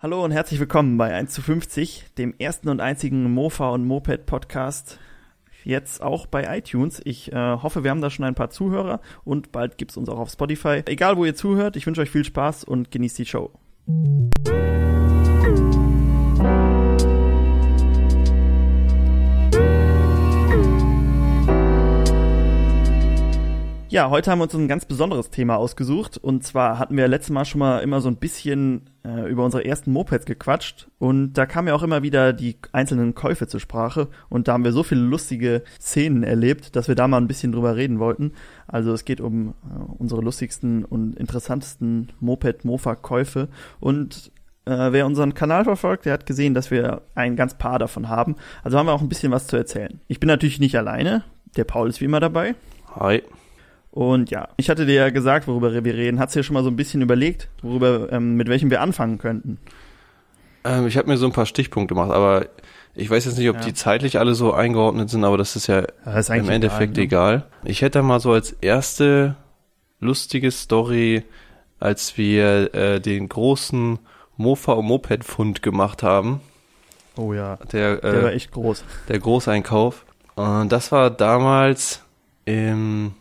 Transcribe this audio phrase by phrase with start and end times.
[0.00, 4.26] Hallo und herzlich willkommen bei 1 zu 50, dem ersten und einzigen Mofa und Moped
[4.26, 5.00] Podcast.
[5.64, 7.00] Jetzt auch bei iTunes.
[7.04, 10.20] Ich äh, hoffe, wir haben da schon ein paar Zuhörer und bald gibt's uns auch
[10.20, 10.82] auf Spotify.
[10.86, 13.50] Egal, wo ihr zuhört, ich wünsche euch viel Spaß und genießt die Show.
[23.90, 26.18] Ja, heute haben wir uns ein ganz besonderes Thema ausgesucht.
[26.18, 29.64] Und zwar hatten wir letztes Mal schon mal immer so ein bisschen äh, über unsere
[29.64, 30.88] ersten Mopeds gequatscht.
[30.98, 34.08] Und da kamen ja auch immer wieder die einzelnen Käufe zur Sprache.
[34.28, 37.50] Und da haben wir so viele lustige Szenen erlebt, dass wir da mal ein bisschen
[37.50, 38.32] drüber reden wollten.
[38.66, 39.52] Also es geht um äh,
[39.96, 43.48] unsere lustigsten und interessantesten Moped-Mofa-Käufe.
[43.80, 44.32] Und
[44.66, 48.36] äh, wer unseren Kanal verfolgt, der hat gesehen, dass wir ein ganz paar davon haben.
[48.62, 49.98] Also haben wir auch ein bisschen was zu erzählen.
[50.08, 51.24] Ich bin natürlich nicht alleine.
[51.56, 52.54] Der Paul ist wie immer dabei.
[52.94, 53.22] Hi.
[53.90, 56.20] Und ja, ich hatte dir ja gesagt, worüber wir reden.
[56.20, 59.18] Hast du dir schon mal so ein bisschen überlegt, worüber, ähm, mit welchem wir anfangen
[59.18, 59.58] könnten?
[60.64, 62.46] Ähm, ich habe mir so ein paar Stichpunkte gemacht, aber
[62.94, 63.62] ich weiß jetzt nicht, ob Ja.
[63.62, 67.34] die zeitlich alle so eingeordnet sind, aber das ist ja, Ja, ist im Endeffekt egal,
[67.36, 67.46] egal.
[67.64, 69.36] Ich hätte mal so als erste
[70.00, 71.24] lustige Story,
[71.80, 73.98] als wir äh, den großen
[74.36, 76.40] Mofa und Moped Fund gemacht haben,
[77.16, 78.84] Oh ja, der der war äh, echt groß.
[79.08, 80.04] der Großeinkauf.
[80.36, 82.04] Und das war damals
[82.44, 83.14] im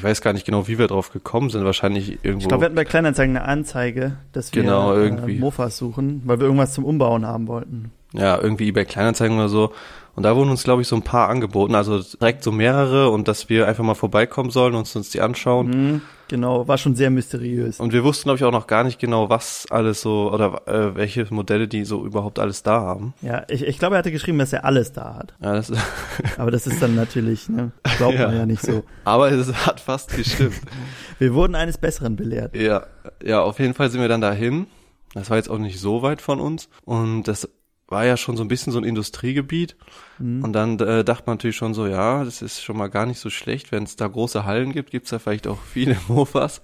[0.00, 1.62] ich weiß gar nicht genau, wie wir drauf gekommen sind.
[1.66, 2.44] Wahrscheinlich irgendwo.
[2.44, 5.36] Ich glaube, wir hatten bei Kleinanzeigen eine Anzeige, dass wir Genau, irgendwie.
[5.36, 7.92] Äh, Mofas suchen, weil wir irgendwas zum Umbauen haben wollten.
[8.12, 9.72] Ja, irgendwie eBay Kleinanzeigen oder so.
[10.16, 11.74] Und da wurden uns, glaube ich, so ein paar angeboten.
[11.76, 15.68] Also direkt so mehrere und dass wir einfach mal vorbeikommen sollen und uns die anschauen.
[15.68, 17.78] Mhm, genau, war schon sehr mysteriös.
[17.78, 20.96] Und wir wussten, glaube ich, auch noch gar nicht genau, was alles so oder äh,
[20.96, 23.14] welche Modelle die so überhaupt alles da haben.
[23.22, 25.34] Ja, ich, ich glaube, er hatte geschrieben, dass er alles da hat.
[25.40, 25.72] Ja, das,
[26.36, 28.38] Aber das ist dann natürlich, ne, glaubt man Ja.
[28.40, 28.82] ja nicht so.
[29.04, 30.60] aber es hat fast gestimmt.
[31.20, 32.56] Wir wurden eines Besseren belehrt.
[32.56, 32.82] ja,
[33.22, 34.66] ja, auf jeden Fall sind wir dann dahin.
[35.14, 36.68] Das war jetzt auch nicht so weit von uns.
[36.84, 37.48] Und das
[37.90, 39.76] war ja schon so ein bisschen so ein Industriegebiet.
[40.18, 40.42] Mhm.
[40.44, 43.18] Und dann äh, dachte man natürlich schon so, ja, das ist schon mal gar nicht
[43.18, 43.72] so schlecht.
[43.72, 46.62] Wenn es da große Hallen gibt, gibt's da vielleicht auch viele Mofas.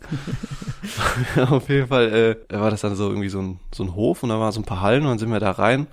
[1.50, 4.28] Auf jeden Fall äh, war das dann so irgendwie so ein, so ein Hof und
[4.30, 5.86] da waren so ein paar Hallen und dann sind wir da rein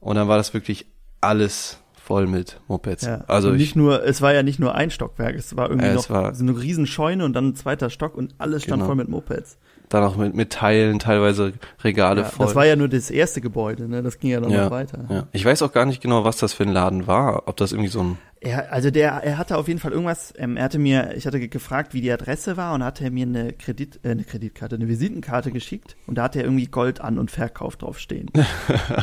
[0.00, 0.86] und dann war das wirklich
[1.20, 3.04] alles voll mit Mopeds.
[3.04, 5.70] Ja, Also und ich, nicht nur, es war ja nicht nur ein Stockwerk, es war
[5.70, 8.64] irgendwie noch es war- so eine riesen Scheune und dann ein zweiter Stock und alles
[8.64, 8.86] stand Genau.
[8.86, 9.58] voll mit Mopeds.
[9.90, 11.52] Dann auch mit, mit Teilen, teilweise
[11.84, 12.46] Regale Ja, voll.
[12.46, 14.02] das war ja nur das erste Gebäude, ne?
[14.02, 15.04] Das ging ja dann Ja, noch weiter.
[15.10, 15.24] ja.
[15.32, 17.42] Ich weiß auch gar nicht genau, was das für ein Laden war.
[17.46, 20.56] Ob das irgendwie so ein Er, also der, er hatte auf jeden Fall irgendwas, ähm,
[20.56, 23.26] er hatte mir, ich hatte ge- gefragt, wie die Adresse war und hatte er mir
[23.26, 27.18] eine Kredit, äh, eine Kreditkarte, eine Visitenkarte geschickt und da hatte er irgendwie Gold an
[27.18, 28.30] und Verkauf draufstehen.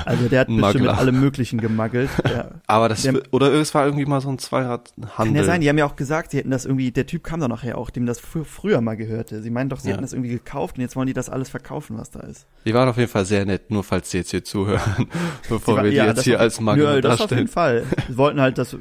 [0.06, 2.09] Also der hat bestimmt mit allem möglichen gemaggelt.
[2.28, 2.50] Ja.
[2.68, 5.08] Aber das Der- oder es war irgendwie mal so ein Zweiradhandel.
[5.16, 7.40] Kann ja sein, die haben ja auch gesagt, sie hätten das irgendwie, der Typ kam
[7.40, 9.42] da nachher auch, dem das fr früher mal gehörte.
[9.44, 9.94] Sie meinen doch, sie Ja.
[9.94, 12.48] hätten das irgendwie gekauft und jetzt wollen die das alles verkaufen, was da ist.
[12.66, 15.08] Die waren auf jeden Fall sehr nett, nur falls die jetzt hier zuhören,
[15.50, 17.46] bevor Sie wa- wir die ja, jetzt hier auf- als Makler Nö, das auf jeden
[17.46, 17.48] darstellen.
[17.48, 17.84] Fall.
[18.09, 18.75] Sie wollten halt das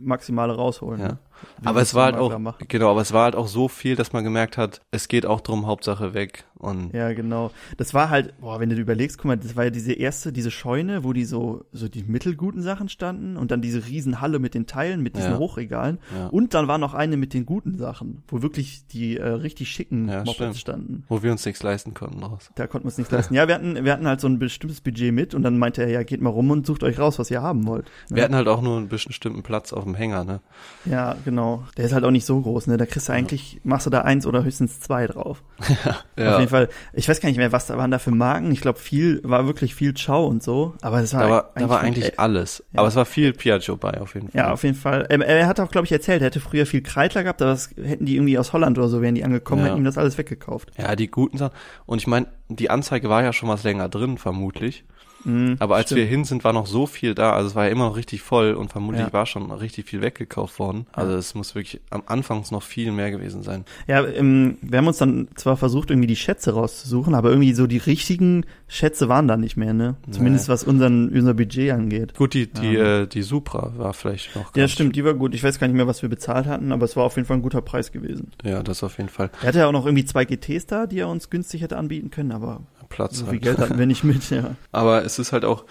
[0.00, 1.00] Maximale rausholen.
[1.00, 1.16] Ja.
[1.64, 2.64] Aber es war halt auch, machen.
[2.68, 5.40] genau, aber es war halt auch so viel, dass man gemerkt hat, es geht auch
[5.40, 6.44] drum, Hauptsache weg.
[6.56, 7.50] Und Ja, genau.
[7.76, 10.32] Das war halt, boah, wenn du dir überlegst, guck mal, das war ja diese erste,
[10.32, 14.54] diese Scheune, wo die so, so die mittelguten Sachen standen und dann diese Riesenhalle mit
[14.54, 15.38] den Teilen, mit diesen Ja.
[15.38, 15.98] Hochregalen.
[16.16, 16.28] Ja.
[16.28, 20.08] Und dann war noch eine mit den guten Sachen, wo wirklich die äh, richtig schicken
[20.08, 21.04] Ja, Mopeds standen.
[21.08, 22.50] wo wir uns nichts leisten konnten raus.
[22.54, 23.34] Da konnten wir uns nicht leisten.
[23.34, 25.90] Ja, wir hatten, wir hatten halt so ein bestimmtes Budget mit und dann meinte er,
[25.90, 27.84] ja, geht mal rum und sucht euch raus, was ihr haben wollt.
[28.08, 28.16] Ne?
[28.16, 30.40] Wir hatten halt auch nur einen bestimmten Platz auf dem Hänger, ne?
[30.86, 31.33] Ja, genau.
[31.76, 32.76] Der ist halt auch nicht so groß, ne?
[32.76, 35.42] Da kriegst du eigentlich, machst du da eins oder höchstens zwei drauf.
[35.58, 38.50] Auf jeden Fall, ich weiß gar nicht mehr, was da waren da für Marken.
[38.52, 40.74] Ich glaube, viel, war wirklich viel Ciao und so.
[40.82, 42.64] Aber es war, Da war, da war eigentlich äh, alles.
[42.72, 42.80] Ja.
[42.80, 44.38] Aber es war viel Piaggio bei, auf jeden Fall.
[44.40, 45.06] Ja, auf jeden Fall.
[45.10, 47.70] Ähm, er hat auch, glaube ich, erzählt, er hätte früher viel Kreidler gehabt, aber das
[47.82, 49.68] hätten die irgendwie aus Holland oder so, wären die angekommen, Ja.
[49.68, 50.70] hätten ihm das alles weggekauft.
[50.78, 51.54] Ja, die guten Sachen.
[51.86, 54.84] Und ich meine, die Anzeige war ja schon was länger drin, vermutlich.
[55.24, 56.00] Mhm, Aber als stimmt.
[56.00, 57.32] wir hin sind, war noch so viel da.
[57.32, 59.12] Also es war ja immer noch richtig voll und vermutlich Ja.
[59.12, 60.86] war schon richtig viel weggekauft worden.
[60.92, 61.18] Also Ja.
[61.18, 63.64] es muss wirklich am Anfangs noch viel mehr gewesen sein.
[63.86, 67.66] Ja, ähm, wir haben uns dann zwar versucht, irgendwie die Schätze rauszusuchen, aber irgendwie so
[67.66, 69.96] die richtigen Schätze waren da nicht mehr, ne?
[70.10, 72.14] Zumindest was unseren, unser Budget angeht.
[72.14, 73.02] Gut, die, die, Ja.
[73.02, 74.46] äh, die Supra war vielleicht noch.
[74.56, 75.34] Ja, ganz- stimmt, die war gut.
[75.34, 77.36] Ich weiß gar nicht mehr, was wir bezahlt hatten, aber es war auf jeden Fall
[77.38, 78.32] ein guter Preis gewesen.
[78.44, 79.30] Ja, das auf jeden Fall.
[79.42, 82.10] Er hatte ja auch noch irgendwie zwei GTs da, die er uns günstig hätte anbieten
[82.10, 82.60] können, aber
[82.94, 83.16] Platz.
[83.18, 83.42] so viel halt.
[83.42, 84.56] Geld hatten wir nicht mit, ja.
[84.72, 85.64] Aber es ist halt auch,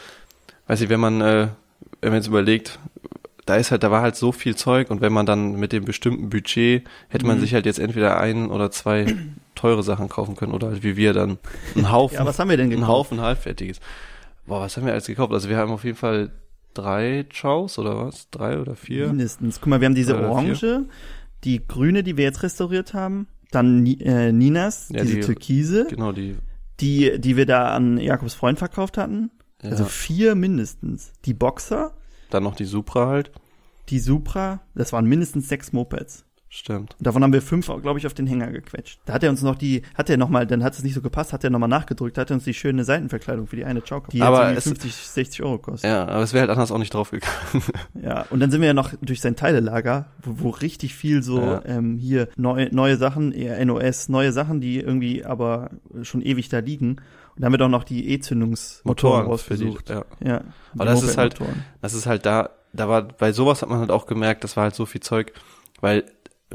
[0.68, 1.48] weiß ich, wenn man, äh,
[2.02, 2.80] wenn man jetzt überlegt,
[3.46, 5.84] da ist halt, da war halt so viel Zeug und wenn man dann mit dem
[5.86, 7.42] bestimmten Budget, hätte man Mhm.
[7.42, 9.16] sich halt jetzt entweder ein oder zwei
[9.56, 11.38] teure Sachen kaufen können oder halt wie wir dann
[11.76, 13.10] einen Haufen, Ja, was haben wir denn einen gekauft?
[13.12, 13.80] Haufen halbfertiges.
[14.46, 15.34] Boah, was haben wir alles gekauft?
[15.34, 16.32] Also wir haben auf jeden Fall
[16.74, 18.30] drei Chows oder was?
[18.32, 19.08] Drei oder vier?
[19.08, 19.60] Mindestens.
[19.60, 20.86] Guck mal, wir haben diese Oder Orange,
[21.44, 26.12] die grüne, die wir jetzt restauriert haben, dann äh, Ninas, Ja, diese die- Türkise, Genau,
[26.14, 26.36] die,
[26.80, 29.32] Die, die wir da an Jakobs Freund verkauft hatten.
[29.62, 29.70] Ja.
[29.72, 31.14] Also vier mindestens.
[31.26, 31.96] Die Boxer,
[32.30, 33.32] Dann noch die Supra halt.
[33.90, 36.26] die Supra, das waren mindestens sechs Mopeds.
[36.56, 36.94] Stimmt.
[37.00, 39.00] Und davon haben wir fünf, glaube ich, auf den Hänger gequetscht.
[39.06, 41.02] Da hat er uns noch die, hat er noch mal, dann hat es nicht so
[41.02, 43.82] gepasst, hat er noch mal nachgedrückt, hat er uns die schöne Seitenverkleidung für die eine
[43.82, 45.90] Chow die Aber jetzt es- irgendwie 50, 60 Euro kostet.
[45.90, 47.34] Ja, aber es wäre halt anders auch nicht draufgegangen.
[48.04, 51.40] Ja, und dann sind wir ja noch durch sein Teilelager, wo, wo richtig viel so
[51.42, 51.62] Ja.
[51.66, 55.72] ähm, hier neu, neue Sachen, eher NOS, neue Sachen, die irgendwie aber
[56.04, 56.98] schon ewig da liegen.
[56.98, 57.02] Und
[57.38, 59.90] dann haben wir doch noch die E-Zündungsmotoren rausgesucht.
[59.90, 60.06] ja.
[60.24, 60.42] ja,
[60.74, 61.36] Aber das ist halt-.
[61.82, 64.66] Das ist halt da, da war, bei sowas hat man halt auch gemerkt, das war
[64.66, 65.34] halt so viel Zeug,
[65.82, 66.04] weil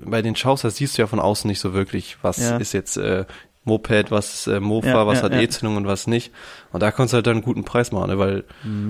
[0.05, 2.57] bei den Chows, da siehst du ja von außen nicht so wirklich, was Ja.
[2.57, 3.25] ist jetzt äh,
[3.69, 5.41] Moped, was äh, Mofa, Ja, was ja, hat ja.
[5.41, 6.33] E-Zündung und was nicht.
[6.73, 8.19] Und da konntest du halt dann einen guten Preis machen, ne?
[8.19, 8.45] weil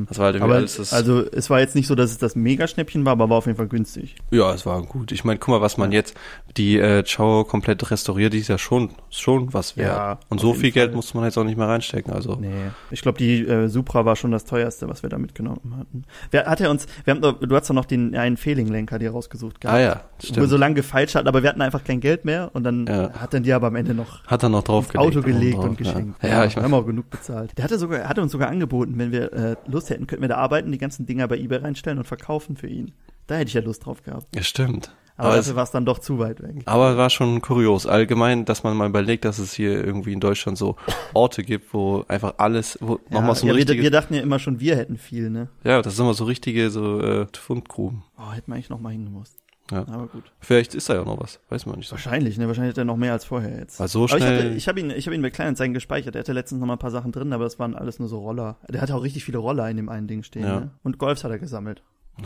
[0.08, 0.92] das war halt irgendwie Aber alles das.
[0.92, 3.56] also es war jetzt nicht so, dass es das Mega-Schnäppchen war, aber war auf jeden
[3.56, 4.16] Fall günstig.
[4.30, 5.12] ja, es war gut.
[5.12, 6.16] Ich meine, guck mal, was man jetzt,
[6.56, 9.96] die äh, Chow komplett restauriert, die ist ja schon, schon was wert.
[9.96, 10.96] Ja, und so viel Geld Fall.
[10.96, 12.12] musste man jetzt auch nicht mehr reinstecken.
[12.12, 12.48] Also Nee.
[12.90, 16.04] Ich glaube, die äh, Supra war schon das teuerste, was wir da mitgenommen hatten.
[16.31, 19.60] Wer hat er uns, wir haben du hast doch noch den einen Fehling-Lenker dir rausgesucht
[19.60, 19.76] gehabt.
[19.78, 20.48] Ah ja, Wo wir stimmt.
[20.50, 23.10] so lange gefeilscht hatten, aber wir hatten einfach kein Geld mehr und dann Ja.
[23.12, 25.17] hat dann die aber am Ende noch Hat er noch drauf gelegt.
[25.17, 26.23] Auto gelegt und geschenkt.
[26.23, 27.56] Ja, ja ich wir meine, haben auch genug bezahlt.
[27.56, 30.37] Der hatte sogar, hatte uns sogar angeboten, wenn wir äh, Lust hätten, könnten wir da
[30.37, 32.93] arbeiten, die ganzen Dinger bei eBay reinstellen und verkaufen für ihn.
[33.26, 34.26] Da hätte ich ja Lust drauf gehabt.
[34.35, 34.94] ja, stimmt.
[35.17, 36.62] Aber, Aber es- dafür war es dann doch zu weit weg.
[36.67, 37.87] Aber war schon kurios.
[37.88, 40.76] Allgemein, dass man mal überlegt, dass es hier irgendwie in Deutschland so
[41.12, 44.20] Orte gibt, wo einfach alles, wo nochmal so ja, eine wir, richtige, wir dachten ja
[44.20, 45.49] immer schon, wir hätten viel, ne?
[45.65, 48.05] ja, das sind immer so richtige so äh, Fundgruben.
[48.17, 49.37] Oh, hätten wir eigentlich noch mal hingemusst.
[49.70, 49.81] Ja.
[49.88, 50.25] Aber gut.
[50.41, 51.93] Vielleicht ist da ja noch was, weiß man nicht so.
[51.93, 52.47] Wahrscheinlich, ne?
[52.49, 53.79] Wahrscheinlich hat er noch mehr als vorher jetzt.
[53.81, 56.15] Weil so Aber ich, schnell, ich habe ihn, ich habe ihn bei Kleinanzeigen gespeichert.
[56.17, 58.19] Er hatte letztens noch mal ein paar Sachen drin, aber das waren alles nur so
[58.20, 58.56] Roller.
[58.69, 60.44] Der hatte auch richtig viele Roller in dem einen Ding stehen.
[60.44, 60.61] Ja.
[60.61, 60.70] Ne?
[60.82, 61.82] Und Golfs hat er gesammelt.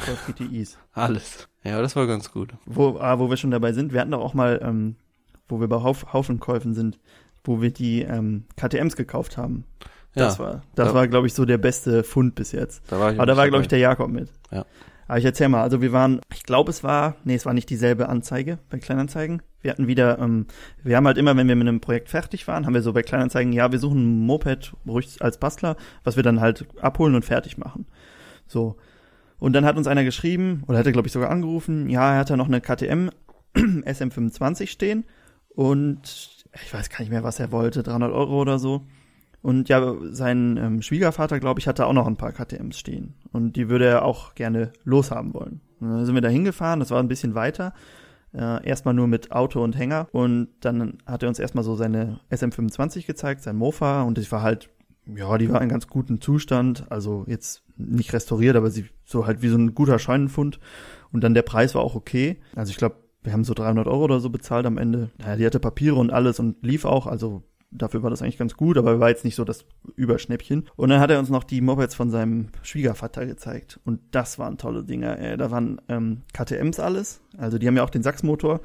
[0.06, 0.78] Golf GTIs.
[0.92, 1.48] alles.
[1.64, 2.50] Ja, das war ganz gut.
[2.64, 4.96] Wo, ah, wo wir schon dabei sind, wir hatten doch auch mal, ähm,
[5.48, 6.98] wo wir bei Hauf, Haufenkäufen sind,
[7.44, 9.64] wo wir die ähm, KTMs gekauft haben.
[10.14, 10.94] Das ja, war, das Ja.
[10.94, 12.82] war, glaube ich, so der beste Fund bis jetzt.
[12.88, 13.18] da war ich.
[13.18, 14.30] Aber da war, glaube ich, der Jakob mit.
[14.50, 14.64] Ja.
[15.12, 17.68] Aber ich erzähl mal, also wir waren, ich glaube, es war, nee, es war nicht
[17.68, 19.42] dieselbe Anzeige bei Kleinanzeigen.
[19.60, 20.46] Wir hatten wieder, ähm,
[20.82, 23.02] wir haben halt immer, wenn wir mit einem Projekt fertig waren, haben wir so bei
[23.02, 27.26] Kleinanzeigen, ja, wir suchen ein Moped ruhig als Bastler, was wir dann halt abholen und
[27.26, 27.84] fertig machen.
[28.46, 28.78] So.
[29.38, 32.30] Und dann hat uns einer geschrieben, oder hatte, glaube ich, sogar angerufen, ja, er hat
[32.30, 33.10] da noch eine KTM
[33.54, 35.04] SM25 stehen
[35.50, 38.86] und ich weiß gar nicht mehr, was er wollte, 300 Euro oder so.
[39.42, 43.14] Und ja, sein ähm, Schwiegervater, glaube ich, hatte auch noch ein paar KTMs stehen.
[43.32, 45.60] Und die würde er auch gerne loshaben wollen.
[45.80, 47.74] Und dann sind wir da hingefahren, das war ein bisschen weiter.
[48.32, 50.06] Äh, erstmal nur mit Auto und Hänger.
[50.12, 54.02] Und dann hat er uns erstmal so seine SM25 gezeigt, sein Mofa.
[54.02, 54.70] Und die war halt,
[55.06, 56.86] ja, die war in ganz gutem Zustand.
[56.90, 60.60] Also jetzt nicht restauriert, aber sie so halt wie so ein guter Scheunenfund.
[61.12, 62.38] Und dann der Preis war auch okay.
[62.54, 65.10] Also ich glaube, wir haben so 300 Euro oder so bezahlt am Ende.
[65.18, 67.06] Naja, die hatte Papiere und alles und lief auch.
[67.06, 69.64] Also dafür war das eigentlich ganz gut, aber war jetzt nicht so das
[69.96, 70.68] Überschnäppchen.
[70.76, 73.80] Und dann hat er uns noch die Mopeds von seinem Schwiegervater gezeigt.
[73.84, 75.18] Und das waren tolle Dinger.
[75.18, 77.20] Äh, da waren ähm, KTMs alles.
[77.36, 78.60] Also die haben ja auch den Sachsmotor,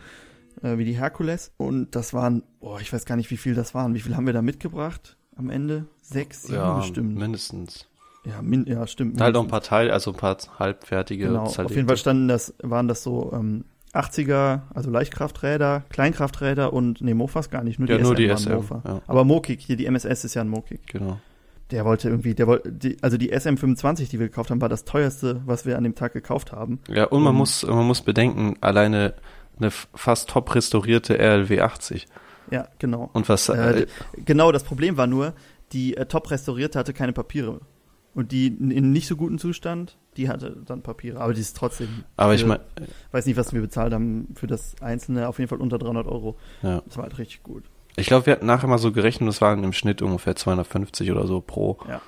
[0.61, 1.51] äh, wie die Herkules.
[1.57, 3.93] Und das waren, boah, ich weiß gar nicht, wie viel das waren.
[3.93, 5.85] Wie viel haben wir da mitgebracht am Ende?
[6.01, 7.15] Sechs, sieben ja, bestimmt.
[7.15, 7.87] mindestens.
[8.25, 9.21] Ja, min ja, stimmt.
[9.21, 11.27] Halt auch ein paar Teile, also ein paar halbfertige.
[11.27, 13.63] Genau, auf jeden Fall standen das, waren das so ähm,
[13.97, 18.35] 80er, also Leichtkrafträder, Kleinkrafträder und nee, Mofas gar nicht, nur die ja, nur SM die
[18.35, 18.51] SM.
[18.53, 18.81] Mofa.
[18.85, 20.85] Ja, Aber Mokik, hier die MSS ist ja ein Mokik.
[20.87, 21.19] genau.
[21.71, 24.85] Der wollte irgendwie, der wollte, die, also die SM25, die wir gekauft haben, war das
[24.85, 26.79] teuerste, was wir an dem Tag gekauft haben.
[26.87, 27.39] Ja, und man Mhm.
[27.39, 29.15] muss, man muss bedenken, alleine
[29.59, 32.07] eine fast top restaurierte RLW 80.
[32.51, 33.09] Ja, genau.
[33.11, 33.87] Und was, Äh, äh,
[34.23, 35.33] Genau, das Problem war nur,
[35.73, 37.59] die äh, top restaurierte hatte keine Papiere.
[38.17, 41.19] Und die in, nicht so gutem Zustand, die hatte dann Papiere.
[41.19, 42.63] Aber die ist trotzdem, aber ich meine,
[43.11, 46.35] weiß nicht, was wir bezahlt haben für das Einzelne, auf jeden Fall unter 300 Euro.
[46.63, 46.81] ja.
[46.87, 47.65] Das war halt richtig gut.
[47.95, 51.27] Ich glaube, wir hatten nachher mal so gerechnet, das waren im Schnitt ungefähr 250 oder
[51.27, 51.77] so pro.
[51.87, 52.01] Ja.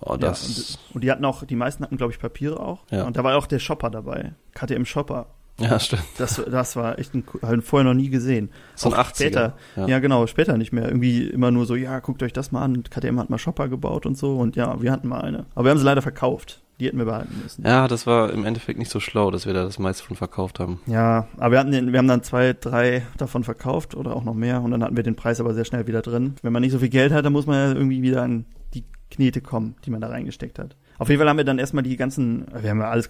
[0.00, 2.84] Oh, Ja, das, und, und die hatten auch, die meisten hatten, glaube ich, Papiere auch.
[2.90, 3.06] Ja.
[3.06, 4.34] Und da war auch der Shopper dabei.
[4.52, 5.28] KTM Shopper.
[5.60, 6.02] Ja, stimmt.
[6.18, 8.50] Das, das war echt ein, halt vorher noch nie gesehen.
[8.74, 9.14] So ein Auch 80er.
[9.14, 9.56] Später.
[9.76, 9.86] Ja.
[9.86, 9.98] Ja.
[9.98, 10.86] genau, später nicht mehr.
[10.86, 12.82] Irgendwie immer nur so, ja, guckt euch das mal an.
[12.84, 14.36] KTM hat mal Shopper gebaut und so.
[14.36, 15.46] Und ja, wir hatten mal eine.
[15.54, 16.62] Aber wir haben sie leider verkauft.
[16.80, 17.62] Die hätten wir behalten müssen.
[17.62, 20.58] Ja, das war im Endeffekt nicht so schlau, dass wir da das meiste von verkauft
[20.60, 20.80] haben.
[20.86, 24.32] Ja, aber wir, hatten den, wir haben dann zwei, drei davon verkauft oder auch noch
[24.32, 24.62] mehr.
[24.62, 26.36] Und dann hatten wir den Preis aber sehr schnell wieder drin.
[26.40, 28.84] Wenn man nicht so viel Geld hat, dann muss man ja irgendwie wieder an die
[29.10, 30.74] Knete kommen, die man da reingesteckt hat.
[31.00, 33.08] Auf jeden Fall haben wir dann erstmal die ganzen, wir haben ja alles,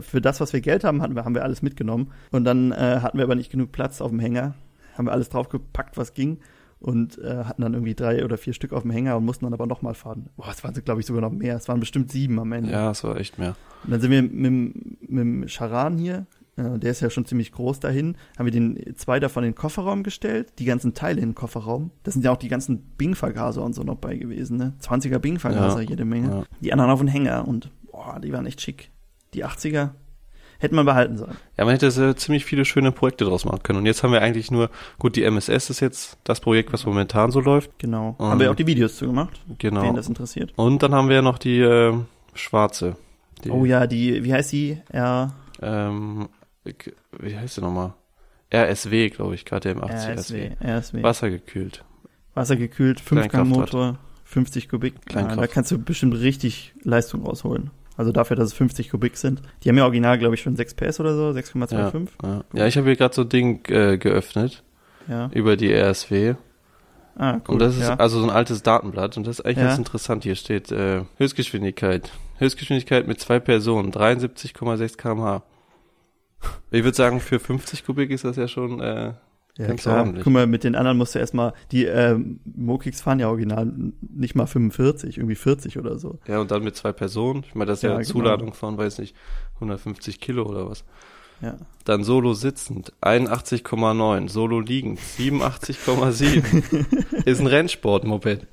[0.00, 2.10] für das, was wir Geld haben, hatten wir, haben wir alles mitgenommen.
[2.30, 4.54] Und dann äh, hatten wir aber nicht genug Platz auf dem Hänger.
[4.96, 6.38] Haben wir alles draufgepackt, was ging.
[6.78, 9.54] Und äh, hatten dann irgendwie drei oder vier Stück auf dem Hänger und mussten dann
[9.54, 10.26] aber nochmal fahren.
[10.36, 11.54] Boah, es waren, glaube ich, sogar noch mehr.
[11.56, 12.72] Es waren bestimmt sieben am Ende.
[12.72, 13.54] Ja, es war echt mehr.
[13.84, 16.26] Und dann sind wir mit, dem- mit dem Charan hier,
[16.78, 20.02] der ist ja schon ziemlich groß dahin, haben wir den zwei davon in den Kofferraum
[20.02, 21.90] gestellt, die ganzen Teile in den Kofferraum.
[22.02, 24.72] Das sind ja auch die ganzen Bing-Vergaser und so noch bei gewesen, ne?
[24.82, 26.28] 20er Bing-Vergaser, Ja, jede Menge.
[26.28, 26.42] ja.
[26.60, 28.90] Die anderen auf den Hänger und boah, die waren echt schick.
[29.34, 29.90] Die 80er
[30.58, 31.36] hätte man behalten sollen.
[31.58, 33.80] Ja, man hätte äh, ziemlich viele schöne Projekte draus machen können.
[33.80, 37.32] Und jetzt haben wir eigentlich nur, gut, die MSS ist jetzt das Projekt, was momentan
[37.32, 37.76] so läuft.
[37.78, 38.14] Genau.
[38.18, 38.24] Mhm.
[38.24, 39.82] Haben wir auch die Videos zu gemacht, Genau.
[39.82, 40.52] wen das interessiert.
[40.56, 41.94] Und dann haben wir ja noch die äh,
[42.34, 42.96] schwarze.
[43.44, 44.78] Die, Oh ja, die, wie heißt die?
[44.90, 46.28] R Ähm,
[46.64, 47.94] wie heißt sie nochmal?
[48.54, 51.02] RSW, glaube ich, KTM 80 RSW, RSW.
[51.02, 51.84] Wassergekühlt.
[52.34, 54.94] Wassergekühlt, Fünfgangmotor, 50 Kubik.
[54.94, 55.52] Ja, da Kleinkraft.
[55.52, 57.70] kannst du bestimmt richtig Leistung rausholen.
[57.96, 59.42] Also dafür, dass es 50 Kubik sind.
[59.62, 62.08] Die haben ja original, glaube ich, schon 6 PS oder so, 6,25.
[62.22, 64.62] Ja, ja ich habe hier gerade so ein Ding äh, geöffnet
[65.08, 65.30] Ja.
[65.34, 66.34] über die RSW.
[67.16, 67.54] Ah, cool.
[67.54, 67.96] Und das ist ja.
[67.96, 69.64] also so ein altes Datenblatt und das ist eigentlich Ja.
[69.66, 70.24] ganz interessant.
[70.24, 72.10] Hier steht äh, Höchstgeschwindigkeit.
[72.38, 75.42] Höchstgeschwindigkeit mit zwei Personen, 73,6 km/h.
[76.70, 79.12] Ich würde sagen, für 50 Kubik ist das ja schon äh,
[79.58, 79.98] ja, ganz klar.
[79.98, 80.24] ordentlich.
[80.24, 83.70] Guck mal, mit den anderen musst du erstmal, die ähm, Mokicks fahren ja original
[84.00, 86.18] nicht mal 45, irgendwie 40 oder so.
[86.26, 87.44] Ja, und dann mit zwei Personen.
[87.46, 88.18] Ich meine, das ist ja, Ja, eine genau.
[88.18, 89.14] Zuladung von, weiß nicht,
[89.56, 90.84] 150 Kilo oder was.
[91.42, 91.56] Ja.
[91.84, 94.28] Dann Solo sitzend, 81,9.
[94.28, 97.24] Solo liegend, 87,7.
[97.26, 98.46] ist ein Rennsportmoped.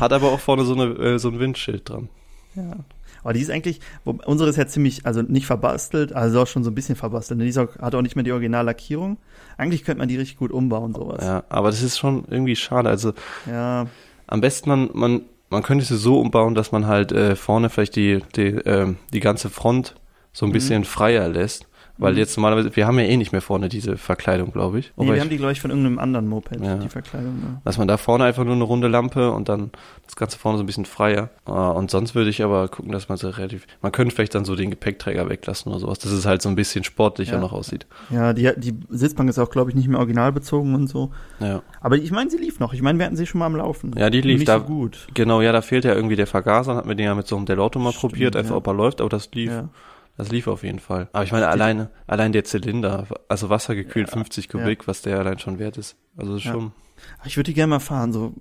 [0.00, 2.08] Hat aber auch vorne so, eine, äh, so ein Windschild dran.
[2.56, 2.76] Ja.
[3.22, 6.62] Aber die ist eigentlich, wo, unsere ist ja ziemlich, also nicht verbastelt, also auch schon
[6.64, 7.40] so ein bisschen verbastelt.
[7.40, 9.18] Die ist auch, hat auch nicht mehr die Originallackierung.
[9.56, 11.24] Eigentlich könnte man die richtig gut umbauen, sowas.
[11.24, 12.88] Ja, aber das ist schon irgendwie schade.
[12.88, 13.12] Also
[13.46, 13.86] Ja,
[14.26, 17.96] am besten man, man, man könnte sie so umbauen, dass man halt äh, vorne vielleicht
[17.96, 19.94] die, die, ähm, die ganze Front
[20.32, 20.52] so ein Mhm.
[20.54, 21.66] bisschen freier lässt.
[21.96, 22.18] Weil Mhm.
[22.18, 24.92] jetzt normalerweise, wir haben ja eh nicht mehr vorne diese Verkleidung, glaube ich.
[24.96, 26.74] nee, wir ich- haben die, glaube ich, von irgendeinem anderen Moped, Ja.
[26.76, 27.34] die Verkleidung.
[27.40, 27.60] Ne?
[27.64, 29.70] Dass man da vorne einfach nur eine runde Lampe und dann
[30.04, 31.30] das Ganze vorne so ein bisschen freier.
[31.46, 34.44] Äh, Und sonst würde ich aber gucken, dass man so relativ, man könnte vielleicht dann
[34.44, 37.40] so den Gepäckträger weglassen oder sowas, dass es halt so ein bisschen sportlicher Ja.
[37.40, 37.86] noch aussieht.
[38.10, 41.12] Ja, die, die Sitzbank ist auch, glaube ich, nicht mehr original bezogen und so.
[41.38, 41.62] Ja.
[41.80, 42.72] Aber ich meine, sie lief noch.
[42.74, 43.92] Ich meine, wir hatten sie schon mal am Laufen.
[43.96, 45.06] Ja, die lief Nicht da- so gut.
[45.14, 47.36] Genau, ja, da fehlt ja irgendwie der Vergaser, dann hat man den ja mit so
[47.36, 48.56] einem Delauto mal Stimmt, probiert, einfach ja.
[48.56, 49.68] ob er läuft, aber das lief, Ja.
[50.16, 51.08] Das lief auf jeden Fall.
[51.12, 55.38] Aber ich meine, alleine, allein der Zylinder, also wassergekühlt Ja, 50 Kubik, was der allein
[55.38, 55.96] schon wert ist.
[56.16, 56.52] Also ist Ja.
[56.52, 56.72] schon,
[57.24, 58.34] Ich würde die gerne mal fahren, so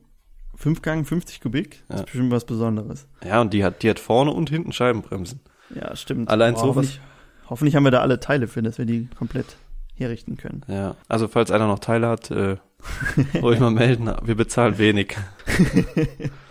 [0.55, 1.83] fünf Gang, 50 Kubik.
[1.87, 1.95] Das Ja.
[2.03, 3.07] ist bestimmt was Besonderes.
[3.25, 5.39] ja, und die hat, die hat vorne und hinten Scheibenbremsen.
[5.73, 6.29] Ja, stimmt.
[6.29, 7.01] Allein sowas- Hoffentlich,
[7.49, 9.57] hoffentlich haben wir da alle Teile für, dass wir die komplett
[9.95, 10.61] herrichten können.
[10.67, 12.57] Ja, also falls einer noch Teile hat, äh,
[13.41, 15.15] ruhig mal melden, wir bezahlen wenig.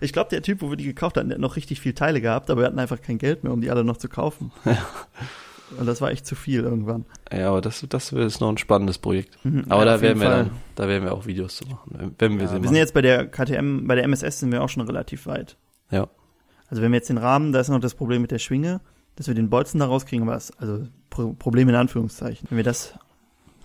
[0.00, 2.20] Ich glaube, der Typ, wo wir die gekauft hatten, der hat noch richtig viel Teile
[2.20, 4.52] gehabt, aber wir hatten einfach kein Geld mehr, um die alle noch zu kaufen.
[5.78, 7.04] Und das war echt zu viel irgendwann.
[7.32, 9.38] Ja, aber das, das ist noch ein spannendes Projekt.
[9.44, 9.66] Mhm.
[9.68, 10.44] Aber Ja, da werden wir Fall.
[10.46, 12.68] dann, da werden wir auch Videos zu machen, wenn wir Ja, sie wir machen.
[12.68, 15.56] sind jetzt bei der KTM, bei der MSS sind wir auch schon relativ weit.
[15.92, 16.08] Ja.
[16.68, 18.80] Also wenn wir jetzt den Rahmen, da ist noch das Problem mit der Schwinge,
[19.14, 22.48] dass wir den Bolzen da rauskriegen, das, also Pro Problem in Anführungszeichen.
[22.50, 22.94] Wenn wir das,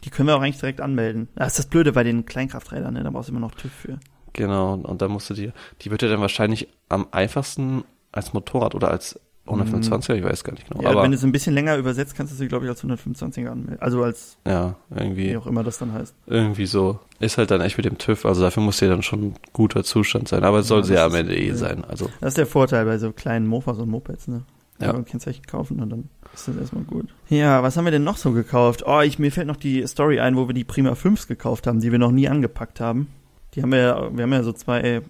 [0.04, 1.28] die können wir auch eigentlich direkt anmelden.
[1.36, 3.04] Das ist das Blöde bei den Kleinkrafträdern, ne?
[3.04, 4.00] da brauchst du immer noch TÜV für.
[4.36, 8.34] Genau, und, und da musst du dir, die wird ja dann wahrscheinlich am einfachsten als
[8.34, 10.82] Motorrad oder als 125er, ich weiß gar nicht genau.
[10.82, 12.84] Ja, aber wenn du es ein bisschen länger übersetzt, kannst du sie, glaube ich, als
[12.84, 13.80] 125er anmelden.
[13.80, 16.16] Also als, ja, wie irgendwie, auch immer das dann heißt.
[16.26, 17.00] irgendwie so.
[17.20, 19.84] Ist halt dann echt mit dem TÜV, also dafür muss ja dann schon ein guter
[19.84, 21.56] Zustand sein, aber es soll Ja, sehr das am Ende eh ja.
[21.56, 21.86] sein.
[21.86, 24.42] Also, Das ist der Vorteil bei so kleinen Mofas und Mopeds, ne?
[24.82, 24.94] Ja.
[24.94, 27.08] Ein Kennzeichen kaufen und dann ist das erstmal gut.
[27.30, 28.84] Ja, was haben wir denn noch so gekauft?
[28.86, 31.80] Oh, ich, mir fällt noch die Story ein, wo wir die Prima 5s gekauft haben,
[31.80, 33.08] die wir noch nie angepackt haben.
[33.56, 35.02] Die haben wir ja, wir haben ja so zwei,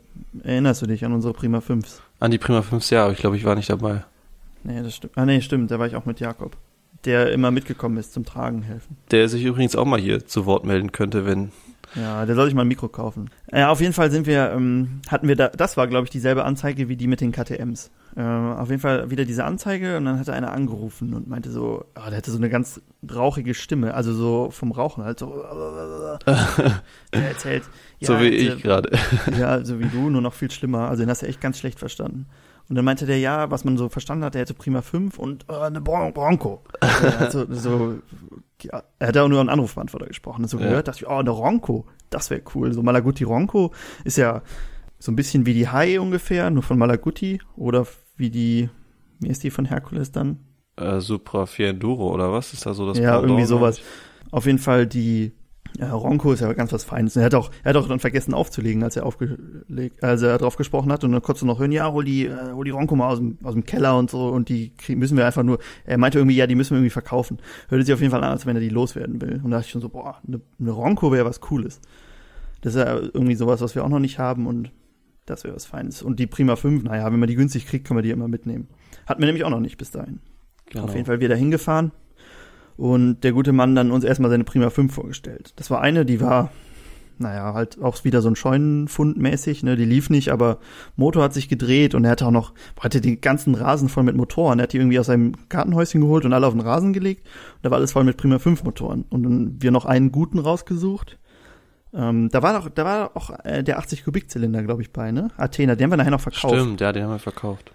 [0.43, 1.99] erinnerst du dich an unsere Prima 5s?
[2.19, 4.03] an die Prima 5 Jahre, ich glaube, ich war nicht dabei.
[4.63, 5.17] Nee, das stimmt.
[5.17, 6.55] Ah, nee, stimmt, da war ich auch mit Jakob.
[7.03, 8.97] Der immer mitgekommen ist zum Tragen helfen.
[9.11, 11.51] Der sich übrigens auch mal hier zu Wort melden könnte, wenn,
[11.95, 13.29] Ja, der soll sich mal ein Mikro kaufen.
[13.51, 16.45] Ja, auf jeden Fall sind wir, ähm, hatten wir da, das war, glaube ich, dieselbe
[16.45, 17.91] Anzeige wie die mit den KTMs.
[18.17, 21.83] Äh, auf jeden Fall wieder diese Anzeige und dann hatte einer angerufen und meinte so,
[21.95, 22.79] ah, der hatte so eine ganz
[23.13, 25.43] rauchige Stimme, also so vom Rauchen halt so.
[26.25, 27.63] der erzählt,
[27.99, 28.91] ja, so wie hätte- ich gerade.
[29.39, 30.89] ja, so wie du, nur noch viel schlimmer.
[30.89, 32.27] Also den hast du echt ganz schlecht verstanden.
[32.67, 35.45] Und dann meinte der, ja, was man so verstanden hat, er hätte Prima 5 und
[35.49, 36.63] äh, eine Bron Bronco.
[36.81, 37.99] er, hat so, so,
[38.63, 40.43] ja, er hat auch nur einen Anrufbeantworter gesprochen.
[40.43, 40.63] Und so Ja.
[40.69, 42.73] gehört, dachte ich, oh, eine Ronco, das wäre cool.
[42.73, 43.71] So Malaguti Ronco
[44.03, 44.41] ist ja
[44.97, 47.39] so ein bisschen wie die Hai ungefähr, nur von Malaguti.
[47.55, 47.85] Oder
[48.17, 48.69] wie die,
[49.19, 50.39] wie ist die von Herkules dann?
[50.77, 53.81] Äh, Supra 4 Enduro oder was ist da so das ja, Pendant, irgendwie sowas.
[54.31, 55.31] Auf jeden Fall die
[55.79, 57.15] ja, Ronco ist ja ganz was Feines.
[57.15, 60.37] Und er hat auch, er hat auch dann vergessen aufzulegen, als er aufgelegt, als er
[60.37, 61.03] drauf gesprochen hat.
[61.03, 63.17] Und dann konntest du noch hören, ja, hol die, äh, hol die Ronco mal aus
[63.17, 64.29] dem, aus dem Keller und so.
[64.29, 67.39] Und die müssen wir einfach nur, er meinte irgendwie, ja, die müssen wir irgendwie verkaufen.
[67.67, 69.41] Hörte sich auf jeden Fall an, als wenn er die loswerden will.
[69.43, 71.81] Und da dachte ich schon so, boah, eine, eine Ronco wäre was Cooles.
[72.61, 74.71] Das ist ja irgendwie sowas, was wir auch noch nicht haben und
[75.25, 76.01] das wäre was Feines.
[76.01, 78.67] Und die Prima 5, naja, wenn man die günstig kriegt, kann man die immer mitnehmen.
[79.05, 80.19] Hatten wir nämlich auch noch nicht bis dahin.
[80.69, 80.85] Genau.
[80.85, 81.91] Auf jeden Fall wieder hingefahren.
[82.77, 85.53] Und der gute Mann dann uns erstmal seine Prima 5 vorgestellt.
[85.55, 86.51] Das war eine, die war,
[87.17, 90.59] naja, halt auch wieder so ein Scheunenfund mäßig, ne, die lief nicht, aber
[90.97, 94.17] Motor hat sich gedreht und er hatte auch noch, hatte den ganzen Rasen voll mit
[94.17, 94.59] Motoren.
[94.59, 97.25] Er hat die irgendwie aus seinem Gartenhäuschen geholt und alle auf den Rasen gelegt.
[97.55, 99.05] Und da war alles voll mit Prima 5 Motoren.
[99.09, 101.17] Und dann wir noch einen guten rausgesucht.
[101.95, 105.29] Ähm, da war doch, da war auch äh, der 80 Kubikzylinder, glaube ich, bei, ne?
[105.37, 106.53] Athena, den haben wir nachher noch verkauft.
[106.53, 107.71] Stimmt, ja, den haben wir verkauft.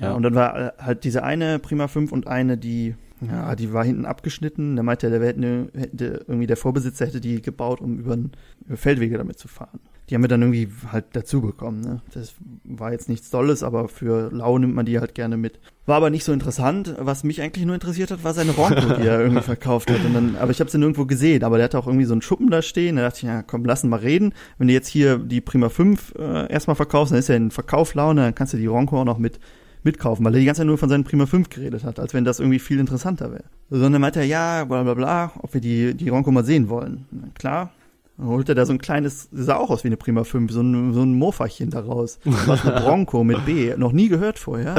[0.00, 2.94] Ja, und dann war äh, halt diese eine Prima 5 und eine, die,
[3.30, 4.76] ja, die war hinten abgeschnitten.
[4.76, 8.76] Da meinte er, der hätte, hätte irgendwie der Vorbesitzer hätte die gebaut, um über, über
[8.76, 9.80] Feldwege damit zu fahren.
[10.10, 11.80] Die haben wir dann irgendwie halt dazu bekommen.
[11.80, 12.02] Ne?
[12.12, 15.60] Das war jetzt nichts Tolles, aber für Lau nimmt man die halt gerne mit.
[15.86, 16.94] War aber nicht so interessant.
[16.98, 20.04] Was mich eigentlich nur interessiert hat, war seine Ronco, die er irgendwie verkauft hat.
[20.04, 21.42] Und dann, aber ich habe sie nirgendwo gesehen.
[21.42, 22.96] Aber der hatte auch irgendwie so einen Schuppen da stehen.
[22.96, 24.34] Da dachte ich, ja, komm, lass ihn mal reden.
[24.58, 28.20] Wenn du jetzt hier die Prima 5 äh, erstmal verkaufst, dann ist ja in Verkauflaune,
[28.20, 29.40] dann kannst du die Ronco auch noch mit
[29.84, 32.24] mitkaufen, weil er die ganze Zeit nur von seinen Prima 5 geredet hat, als wenn
[32.24, 33.44] das irgendwie viel interessanter wäre.
[33.70, 37.06] Sondern meinte er, ja, bla bla bla, ob wir die, die Ronco mal sehen wollen.
[37.10, 37.70] Na, klar,
[38.16, 40.60] dann holt er da so ein kleines, sah auch aus wie eine Prima 5, so
[40.60, 42.20] ein, so ein Mofachen daraus.
[42.24, 44.76] Was eine Bronco mit B, noch nie gehört vorher.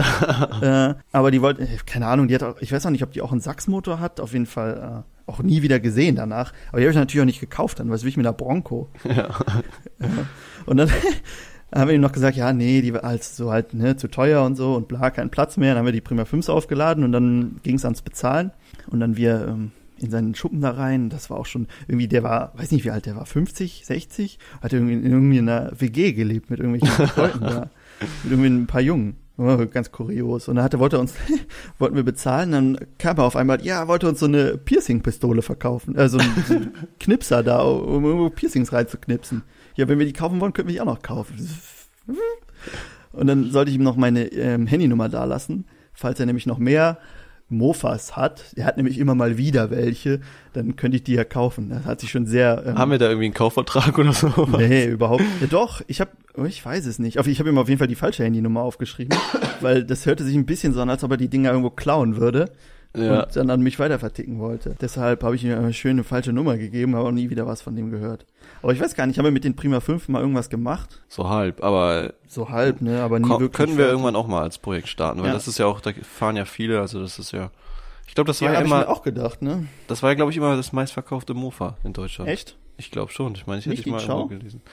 [0.97, 3.21] äh, aber die wollte, keine Ahnung, die hat auch, ich weiß auch nicht, ob die
[3.21, 6.53] auch einen Sachsmotor hat, auf jeden Fall äh, auch nie wieder gesehen danach.
[6.69, 8.89] Aber die habe ich natürlich auch nicht gekauft, dann was will ich mit einer Bronco.
[9.03, 9.29] Ja.
[9.99, 10.07] Äh,
[10.65, 10.89] und dann
[11.73, 14.43] haben wir ihm noch gesagt, ja, nee, die war halt so halt, ne, zu teuer
[14.43, 15.71] und so und bla, kein Platz mehr.
[15.71, 18.51] Dann haben wir die Prima 5 aufgeladen und dann ging es ans Bezahlen.
[18.87, 21.09] Und dann wir ähm, in seinen Schuppen da rein.
[21.09, 24.39] Das war auch schon irgendwie, der war, weiß nicht wie alt der war, 50, 60,
[24.61, 27.69] hat irgendwie, irgendwie in einer WG gelebt mit irgendwelchen Leuten da.
[28.23, 29.15] Mit irgendwie ein paar Jungen.
[29.71, 30.49] Ganz kurios.
[30.49, 31.13] Und dann hatte, wollte er uns,
[31.79, 35.95] wollten wir bezahlen, dann kam er auf einmal, ja, wollte uns so eine Piercing-Pistole verkaufen,
[35.95, 39.43] äh, so ein, so ein Knipser da, um irgendwo Piercings reinzuknipsen
[39.75, 41.49] ja, wenn wir die kaufen wollen, können wir die auch noch kaufen.
[43.11, 46.97] Und dann sollte ich ihm noch meine ähm, Handynummer dalassen, falls er nämlich noch mehr
[47.47, 48.43] Mofas hat.
[48.55, 50.19] Er hat nämlich immer mal wieder welche,
[50.53, 51.69] dann könnte ich die ja kaufen.
[51.69, 52.63] Das hat sich schon sehr.
[52.65, 54.27] Ähm, Haben wir da irgendwie einen Kaufvertrag oder so?
[54.57, 55.23] Nee, überhaupt.
[55.41, 57.17] Ja, doch, ich habe, oh, ich weiß es nicht.
[57.17, 59.17] Ich habe ihm auf jeden Fall die falsche Handynummer aufgeschrieben,
[59.61, 62.17] weil das hörte sich ein bisschen so an, als ob er die Dinger irgendwo klauen
[62.17, 62.51] würde
[62.95, 63.23] ja.
[63.23, 64.75] und dann an mich weiter verticken wollte.
[64.81, 67.75] Deshalb habe ich ihm eine schöne falsche Nummer gegeben, aber auch nie wieder was von
[67.75, 68.25] dem gehört.
[68.65, 71.03] Aber ich weiß gar nicht, haben wir mit den Prima 5 mal irgendwas gemacht?
[71.07, 73.51] So halb, aber so halb, ne, aber nie wirklich.
[73.51, 75.33] Können wir irgendwann auch mal als Projekt starten, weil ja.
[75.33, 77.51] das ist ja auch, da fahren ja viele, also das ist ja
[78.07, 79.67] ich glaube, das war ja, immer ich mir auch gedacht, ne?
[79.87, 82.27] Das war ja glaube ich immer das meistverkaufte Mofa in Deutschland.
[82.27, 82.57] Echt?
[82.77, 83.35] Ich glaube schon.
[83.35, 84.63] Ich meine, ich hätte ich mal irgendwo gelesen.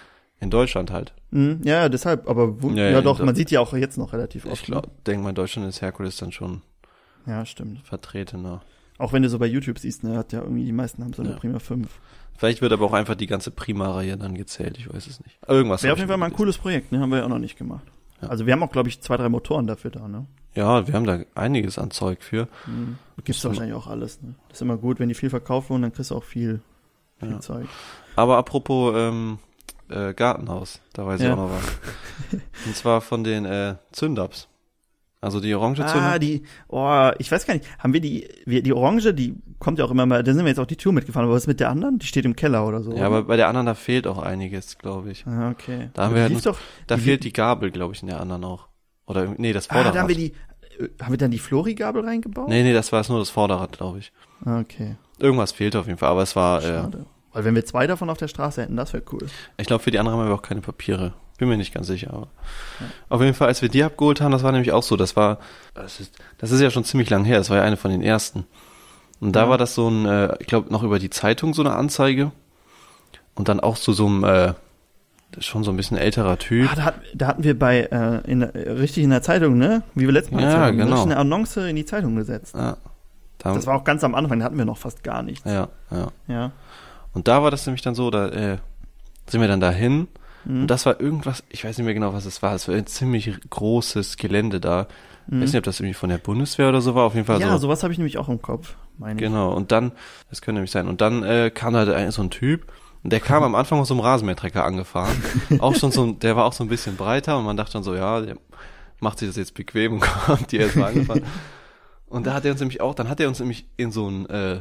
[0.41, 1.13] In Deutschland halt.
[1.31, 4.15] Mhm, ja, deshalb, aber wo, ja, ja, ja doch, man sieht ja auch jetzt noch
[4.15, 4.55] relativ oft.
[4.55, 4.95] Ich glaube, ne?
[5.07, 6.63] denke mal, in Deutschland ist Herkules dann schon
[7.27, 7.87] ja, stimmt.
[7.87, 8.63] vertretener.
[9.03, 11.23] Auch wenn du so bei YouTube siehst, ne, hat ja irgendwie die meisten haben so
[11.23, 11.37] eine ja.
[11.37, 11.89] Prima 5.
[12.37, 15.37] Vielleicht wird aber auch einfach die ganze Prima-Reihe dann gezählt, ich weiß es nicht.
[15.49, 15.83] Irgendwas.
[15.83, 17.01] Wäre auf jeden Fall mal ein cooles Projekt, ne?
[17.01, 17.85] Haben wir ja auch noch nicht gemacht.
[18.21, 18.29] Ja.
[18.29, 20.27] Also wir haben auch, glaube ich, zwei, drei Motoren dafür da, ne?
[20.55, 22.47] Ja, wir haben da einiges an Zeug für.
[22.67, 22.97] Mhm.
[23.25, 24.37] Gibt's wahrscheinlich auch alles, ne?
[24.49, 26.61] Das ist immer gut, wenn die viel verkauft wurden, dann kriegst du auch viel,
[27.19, 27.41] viel ja.
[27.41, 27.67] Zeug.
[28.15, 29.41] Aber apropos ähm,
[29.89, 31.27] äh, Gartenhaus, da weiß ja.
[31.27, 32.41] ich auch noch was.
[32.67, 34.47] Und zwar von den äh, Zündaps.
[35.23, 36.03] Also die orange Zunge?
[36.03, 37.65] Ah, die, oh, ich weiß gar nicht.
[37.79, 40.49] Haben wir die, wir, die Orange, die kommt ja auch immer mal, da sind wir
[40.49, 42.01] jetzt auch die Tour mitgefahren, aber was ist mit der anderen?
[42.01, 42.91] Die steht im Keller oder so.
[42.91, 43.07] Ja, oder?
[43.07, 45.25] aber bei der anderen, da fehlt auch einiges, glaube ich.
[45.25, 45.91] Ah, okay.
[45.95, 46.59] Da haben wir halt, doch,
[46.89, 48.67] da die fehlt die Gabel, glaube ich, in der anderen auch.
[49.07, 49.93] Oder, nee, das Vorderrad.
[49.93, 50.33] Ah, da haben wir die,
[50.81, 52.49] äh, haben wir dann die Flori-Gabel reingebaut?
[52.49, 54.13] Nee, nee, das war jetzt nur das Vorderrad, glaube ich.
[54.45, 54.97] Ah, okay.
[55.21, 56.99] Irgendwas fehlt auf jeden Fall, aber es war, äh, Schade.
[56.99, 59.29] äh, Weil wenn wir zwei davon auf der Straße hätten, das wäre cool.
[59.57, 61.15] Ich glaube, für die anderen haben wir auch keine Papiere.
[61.39, 62.29] Bin mir nicht ganz sicher, aber
[62.79, 62.87] ja.
[63.09, 65.39] auf jeden Fall, als wir die abgeholt haben, das war nämlich auch so, das war,
[65.75, 68.03] das ist, das ist ja schon ziemlich lang her, das war ja eine von den
[68.03, 68.47] ersten.
[69.23, 69.49] Und da ja.
[69.49, 72.33] war das so ein, äh, ich glaube, noch über die Zeitung so eine Anzeige.
[73.35, 74.55] Und dann auch zu so einem, äh,
[75.39, 76.69] schon so ein bisschen älterer Typ.
[76.71, 79.85] Ah, da, hat, da hatten wir bei, äh, in, richtig in der Zeitung, ne?
[79.95, 80.77] Wie wir letztes Mal ja, haben.
[80.77, 81.03] Genau.
[81.03, 82.55] eine Annonce in die Zeitung gesetzt.
[82.55, 82.77] Ja.
[83.39, 85.45] Da das war auch ganz am Anfang, da hatten wir noch fast gar nichts.
[85.45, 86.09] Ja, ja.
[86.29, 86.53] Ja.
[87.13, 88.59] Und da war das nämlich dann so, da äh,
[89.29, 90.09] sind wir dann dahin
[90.45, 90.63] Mhm.
[90.63, 92.55] Und das war irgendwas, ich weiß nicht mehr genau, was es war.
[92.55, 94.87] Es war ein ziemlich großes Gelände da.
[95.27, 95.39] Mhm.
[95.39, 97.05] Ich weiß nicht, ob das irgendwie von der Bundeswehr oder so war.
[97.05, 97.53] Auf jeden Fall ja, so.
[97.53, 98.77] Ja, sowas habe ich nämlich auch im Kopf.
[98.99, 99.51] Meine genau.
[99.51, 99.57] Ich.
[99.57, 99.93] Und dann,
[100.31, 100.89] das könnte nämlich sein.
[100.89, 102.73] Und dann äh, kam da halt so ein Typ.
[103.03, 105.17] Und der kam am Anfang mit so einem Rasenmähertrecker angefahren.
[105.59, 107.95] auch schon so, der war auch so ein bisschen breiter und man dachte dann so,
[107.95, 108.37] ja, der
[109.01, 111.25] macht sich das jetzt bequem und kommt hier erstmal angefahren.
[112.07, 114.27] Und da hat er uns nämlich auch, dann hat er uns nämlich in so ein,
[114.27, 114.57] äh,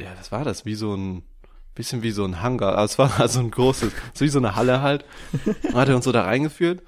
[0.00, 0.64] ja, was war das?
[0.64, 1.22] Wie so ein,
[1.78, 2.76] bisschen wie so ein Hangar.
[2.76, 5.04] Also es war also ein großes, so wie so eine Halle halt.
[5.62, 6.82] Und hat er uns so da reingeführt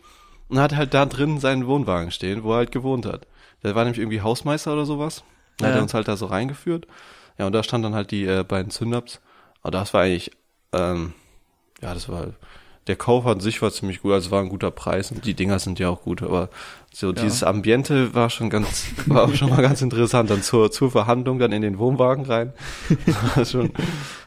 [0.48, 3.26] und hat halt da drin seinen Wohnwagen stehen, wo er halt gewohnt hat.
[3.62, 5.24] Der war nämlich irgendwie Hausmeister oder sowas.
[5.56, 5.72] Dann ja.
[5.72, 6.86] hat er uns halt da so reingeführt.
[7.38, 9.20] Ja, und da stand dann halt die äh, beiden Zündaps.
[9.62, 10.32] Aber das war eigentlich,
[10.72, 11.14] ähm,
[11.80, 12.28] ja, das war,
[12.90, 15.60] der Kauf an sich war ziemlich gut, also war ein guter Preis und die Dinger
[15.60, 16.48] sind ja auch gut, aber
[16.92, 20.28] so dieses Ambiente war schon ganz, war auch schon mal ganz interessant.
[20.28, 22.52] Dann zur, zur Verhandlung dann in den Wohnwagen rein.
[23.44, 23.70] Schon,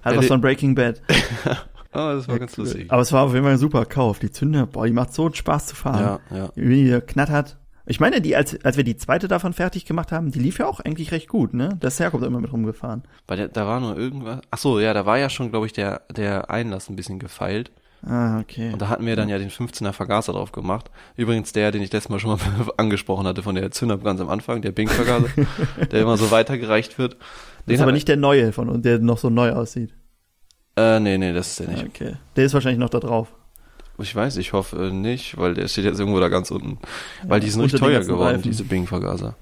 [0.01, 1.01] Hat was von Breaking Bad.
[1.45, 1.57] oh,
[1.91, 2.89] das war ganz lustig.
[2.89, 4.19] Aber es war auf jeden Fall ein super Kauf.
[4.19, 6.21] Die Zünder, boah, die macht so Spaß zu fahren.
[6.31, 6.49] Ja, ja.
[6.55, 7.57] Wie die knattert.
[7.85, 10.67] Ich meine, die, als, als wir die zweite davon fertig gemacht haben, die lief ja
[10.67, 11.77] auch eigentlich recht gut, ne?
[11.81, 13.03] Das Herr kommt immer mit rumgefahren.
[13.27, 14.39] Weil da war nur irgendwas.
[14.51, 17.73] Ach so, ja, da war ja schon, glaube ich, der, der Einlass ein bisschen gefeilt.
[18.05, 18.73] Ah, okay.
[18.73, 20.91] Und da hatten wir dann ja den 15er Vergaser drauf gemacht.
[21.15, 22.39] Übrigens der, den ich letztes Mal schon mal
[22.77, 25.27] angesprochen hatte von der Zünder ganz am Anfang, der Bing-Vergaser,
[25.91, 27.17] der immer so weitergereicht wird.
[27.67, 29.93] Den ist aber nicht der neue von und der noch so neu aussieht.
[30.75, 31.85] Äh, nee, nee, das ist der nicht.
[31.85, 32.13] Okay.
[32.35, 33.29] Der ist wahrscheinlich noch da drauf.
[33.99, 36.79] Ich weiß, ich hoffe nicht, weil der steht jetzt irgendwo da ganz unten.
[37.25, 38.41] Weil die sind richtig teuer geworden, Reifen.
[38.41, 39.35] diese Bing-Vergaser.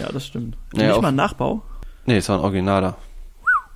[0.00, 0.56] Ja, das stimmt.
[0.72, 1.62] Naja, nicht mal ein Nachbau?
[2.06, 2.96] Nee, es war ein Originaler.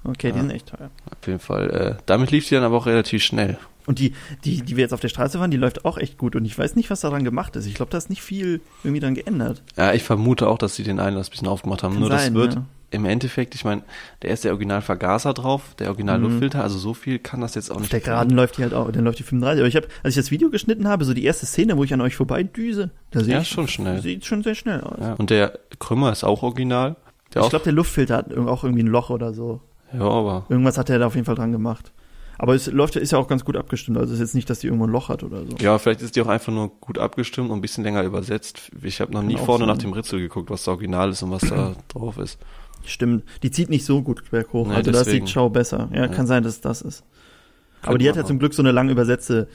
[0.03, 0.35] Okay, ja.
[0.35, 0.91] die sind echt teuer.
[1.11, 1.71] Auf jeden Fall.
[1.71, 3.59] Äh, damit lief die dann aber auch relativ schnell.
[3.87, 4.13] Und die,
[4.45, 6.37] die, die wir jetzt auf der Straße fahren, die läuft auch echt gut.
[6.37, 7.67] Und ich weiß nicht, was daran gemacht ist.
[7.67, 9.63] Ich glaube, da ist nicht viel irgendwie dran geändert.
[9.77, 11.93] Ja, ich vermute auch, dass sie den Einlass ein bisschen aufgemacht haben.
[11.93, 12.65] Kann Nur sein, das wird ja.
[12.91, 13.83] im Endeffekt, ich meine,
[14.23, 16.65] der ist der Original-Vergaser drauf, der Original-Luftfilter, mhm.
[16.65, 17.85] also so viel kann das jetzt auch nicht.
[17.85, 19.61] Auf der Geraden läuft die halt auch, dann läuft die 35.
[19.61, 21.93] Aber ich habe, als ich das Video geschnitten habe, so die erste Szene, wo ich
[21.93, 24.01] an euch vorbeidüse, da sehe ja, ich, schon schnell.
[24.01, 24.99] Sieht schon sehr schnell aus.
[25.01, 26.97] Ja, und der Krümmer ist auch original.
[27.35, 29.61] Der ich glaube, der Luftfilter hat auch irgendwie ein Loch oder so.
[29.93, 30.47] Ja, aber.
[30.49, 31.93] Irgendwas hat er da auf jeden Fall dran gemacht.
[32.39, 33.97] Aber es läuft, ist ja auch ganz gut abgestimmt.
[33.97, 35.57] Also es ist jetzt nicht, dass die irgendwo ein Loch hat oder so.
[35.61, 38.71] Ja, vielleicht ist die auch einfach nur gut abgestimmt und ein bisschen länger übersetzt.
[38.83, 41.43] Ich habe noch nie vorne nach dem Ritzel geguckt, was da original ist und was
[41.43, 42.39] da drauf ist.
[42.85, 43.25] Stimmt.
[43.43, 44.69] Die zieht nicht so gut berghoch.
[44.69, 45.89] Nee, also das sieht Schau besser.
[45.93, 47.01] Ja, ja, kann sein, dass das ist.
[47.01, 49.49] Könnte Aber die hat ja zum Glück so eine lang übersetzte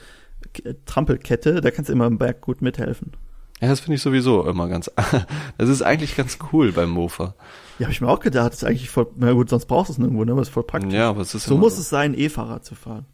[0.86, 1.60] Trampelkette.
[1.60, 3.12] Da kannst du immer im Berg gut mithelfen.
[3.60, 4.90] Ja, das finde ich sowieso immer ganz.
[5.58, 7.34] das ist eigentlich ganz cool beim Mofa.
[7.80, 9.92] Ja, habe ich mir auch gedacht, das ist eigentlich voll, na gut, sonst brauchst du
[9.94, 10.92] es nirgendwo, ne, aber es ist voll praktisch.
[10.92, 11.80] Ja, aber es ist So muss so.
[11.80, 13.06] es sein, E-Fahrrad zu fahren.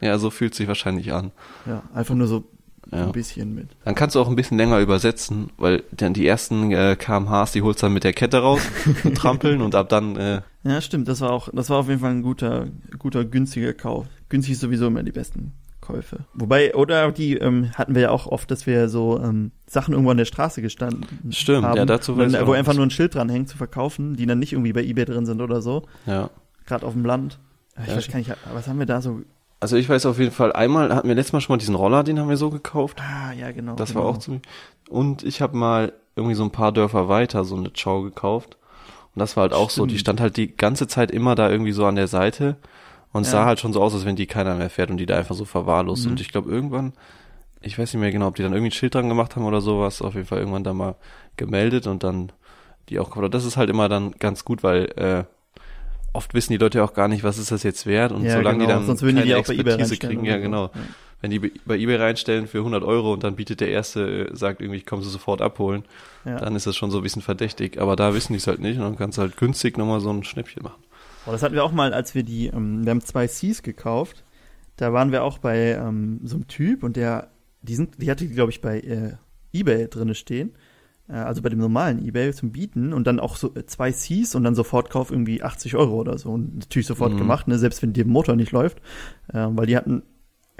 [0.00, 1.32] Ja, so fühlt sich wahrscheinlich an.
[1.66, 2.44] Ja, einfach nur so
[2.92, 3.04] ja.
[3.06, 3.70] ein bisschen mit.
[3.84, 7.62] Dann kannst du auch ein bisschen länger übersetzen, weil dann die ersten äh, kmhs, die
[7.62, 8.60] holst du dann mit der Kette raus
[9.02, 10.14] und trampeln und ab dann.
[10.14, 11.08] Äh, ja, stimmt.
[11.08, 12.68] Das war auch, das war auf jeden Fall ein guter,
[13.00, 14.06] guter günstiger Kauf.
[14.28, 16.20] Günstig ist sowieso immer die besten Käufe.
[16.32, 20.12] Wobei, oder die ähm, hatten wir ja auch oft, dass wir so ähm, Sachen irgendwo
[20.12, 21.76] an der Straße gestanden Stimmt, haben.
[21.76, 24.38] ja, dazu weiß dann, Wo einfach nur ein Schild dran hängt zu verkaufen, die dann
[24.38, 25.82] nicht irgendwie bei Ebay drin sind oder so.
[26.06, 26.30] Ja.
[26.64, 27.38] Gerade auf dem Land.
[27.82, 29.20] Ich ja, weiß gar nicht, was haben wir da so?
[29.60, 32.04] Also ich weiß auf jeden Fall, einmal hatten wir letztes Mal schon mal diesen Roller,
[32.04, 33.00] den haben wir so gekauft.
[33.00, 33.74] Ah, ja, genau.
[33.74, 34.04] Das genau.
[34.04, 34.42] war auch ziemlich.
[34.88, 38.56] Und ich habe mal irgendwie so ein paar Dörfer weiter so eine Chow gekauft.
[39.14, 39.90] Und das war halt auch Stimmt.
[39.90, 42.56] so, die stand halt die ganze Zeit immer da irgendwie so an der Seite
[43.12, 43.30] und ja.
[43.30, 45.34] sah halt schon so aus, als wenn die keiner mehr fährt und die da einfach
[45.34, 46.06] so verwahrlost.
[46.06, 46.12] Mhm.
[46.12, 46.92] Und ich glaube, irgendwann,
[47.60, 49.60] ich weiß nicht mehr genau, ob die dann irgendwie ein Schild dran gemacht haben oder
[49.60, 50.96] sowas, auf jeden Fall irgendwann da mal
[51.36, 52.32] gemeldet und dann
[52.88, 53.34] die auch gekauft.
[53.34, 55.24] Das ist halt immer dann ganz gut, weil äh,
[56.12, 58.58] oft wissen die Leute auch gar nicht, was ist das jetzt wert und ja, solange
[58.58, 58.70] genau.
[58.70, 60.64] die dann Sonst würden keine die, die Expertise kriegen, ja genau.
[60.74, 60.80] Ja.
[61.20, 64.60] Wenn die bei eBay reinstellen für 100 Euro und dann bietet der Erste, äh, sagt
[64.60, 65.84] irgendwie, ich komme sie sofort abholen,
[66.24, 66.36] ja.
[66.36, 67.80] dann ist das schon so ein bisschen verdächtig.
[67.80, 70.10] Aber da wissen die es halt nicht und dann kannst du halt günstig nochmal so
[70.10, 70.82] ein Schnäppchen machen.
[71.26, 74.24] Oh, das hatten wir auch mal, als wir die, ähm, wir haben zwei Cs gekauft.
[74.76, 77.30] Da waren wir auch bei ähm, so einem Typ und der,
[77.62, 79.12] die sind, die hatte, glaube ich, bei äh,
[79.52, 80.52] eBay drinne stehen.
[81.08, 84.34] Äh, also bei dem normalen eBay zum Bieten und dann auch so äh, zwei Cs
[84.34, 86.30] und dann Sofortkauf irgendwie 80 Euro oder so.
[86.30, 87.18] Und natürlich sofort mhm.
[87.18, 88.78] gemacht, ne, selbst wenn der Motor nicht läuft.
[89.32, 90.02] Äh, weil die hatten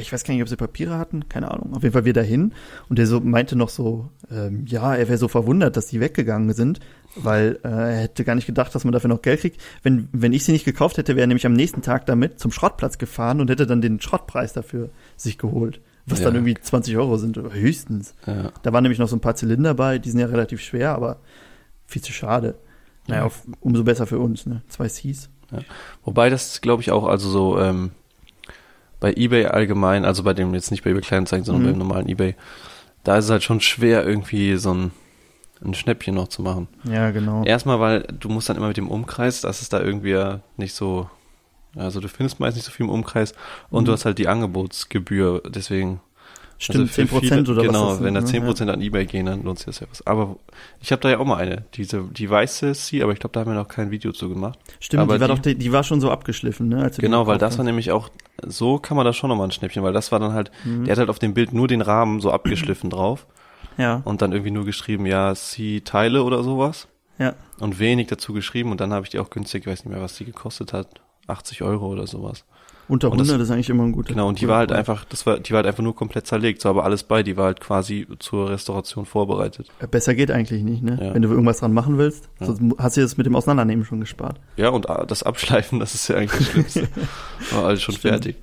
[0.03, 1.75] ich weiß gar nicht, ob sie Papiere hatten, keine Ahnung.
[1.75, 2.53] Auf jeden Fall wir dahin
[2.89, 6.53] und der so meinte noch so, ähm, ja, er wäre so verwundert, dass die weggegangen
[6.53, 6.81] sind,
[7.15, 9.61] weil äh, er hätte gar nicht gedacht, dass man dafür noch Geld kriegt.
[9.83, 12.53] Wenn wenn ich sie nicht gekauft hätte, wäre er nämlich am nächsten Tag damit zum
[12.53, 16.27] Schrottplatz gefahren und hätte dann den Schrottpreis dafür sich geholt, was ja.
[16.27, 18.15] dann irgendwie 20 Euro sind höchstens.
[18.27, 18.53] Ja.
[18.63, 21.21] Da waren nämlich noch so ein paar Zylinder bei, die sind ja relativ schwer, aber
[21.87, 22.57] viel zu schade.
[23.09, 24.63] Naja, auf, umso besser für uns, ne?
[24.69, 25.29] Zwei Cs.
[25.51, 25.59] Ja.
[26.05, 27.91] Wobei das, glaube ich, auch also so ähm,
[29.03, 31.71] bei eBay allgemein, also bei dem jetzt nicht bei eBay Kleinanzeigen, sondern mhm.
[31.71, 32.37] beim normalen eBay,
[33.03, 34.93] da ist es halt schon schwer, irgendwie so ein,
[35.63, 36.69] ein Schnäppchen noch zu machen.
[36.85, 37.43] Ja, genau.
[37.43, 41.11] Erstmal, weil du musst dann immer mit dem Umkreis, das ist da irgendwie nicht so,
[41.75, 43.35] also du findest meist nicht so viel im Umkreis
[43.71, 43.87] und mhm.
[43.87, 46.01] du hast halt die Angebotsgebühr, deswegen
[46.63, 47.99] Stimmt, also 10 Prozent oder genau, was?
[47.99, 48.75] Genau, wenn da 10 Prozent ja.
[48.75, 50.07] an Ebay gehen, dann lohnt sich das ja was.
[50.07, 50.37] Aber
[50.81, 53.41] ich habe da ja auch mal eine, diese, die weiße C, aber ich glaube, da
[53.41, 54.61] haben wir noch kein Video zu gemacht.
[54.79, 56.89] Stimmt, aber die war die, doch, die war schon so abgeschliffen, ne?
[56.99, 58.11] Genau, weil das war nämlich auch,
[58.47, 60.85] so kann man da schon nochmal ein Schnäppchen, weil das war dann halt, mhm.
[60.85, 63.27] der hat halt auf dem Bild nur den Rahmen so abgeschliffen drauf.
[63.77, 64.03] Ja.
[64.05, 66.87] Und dann irgendwie nur geschrieben, ja, C-Teile oder sowas.
[67.19, 67.35] Ja.
[67.59, 70.03] Und wenig dazu geschrieben und dann habe ich die auch günstig, ich weiß nicht mehr,
[70.03, 72.45] was die gekostet hat, 80 Euro oder sowas.
[72.93, 74.13] Unter 100 das, ist eigentlich immer ein guter.
[74.13, 76.61] Genau, und die war halt einfach, das war, die war halt einfach nur komplett zerlegt,
[76.61, 79.69] so aber alles bei, die war halt quasi zur Restauration vorbereitet.
[79.91, 80.99] Besser geht eigentlich nicht, ne?
[81.01, 81.15] Ja.
[81.15, 82.49] Wenn du irgendwas dran machen willst, ja.
[82.49, 84.41] sonst hast du das mit dem Auseinandernehmen schon gespart.
[84.59, 86.89] Ja, und ah, das Abschleifen, das ist ja eigentlich das Schlimmste.
[87.53, 88.13] war alles schon Stimmt.
[88.13, 88.37] fertig.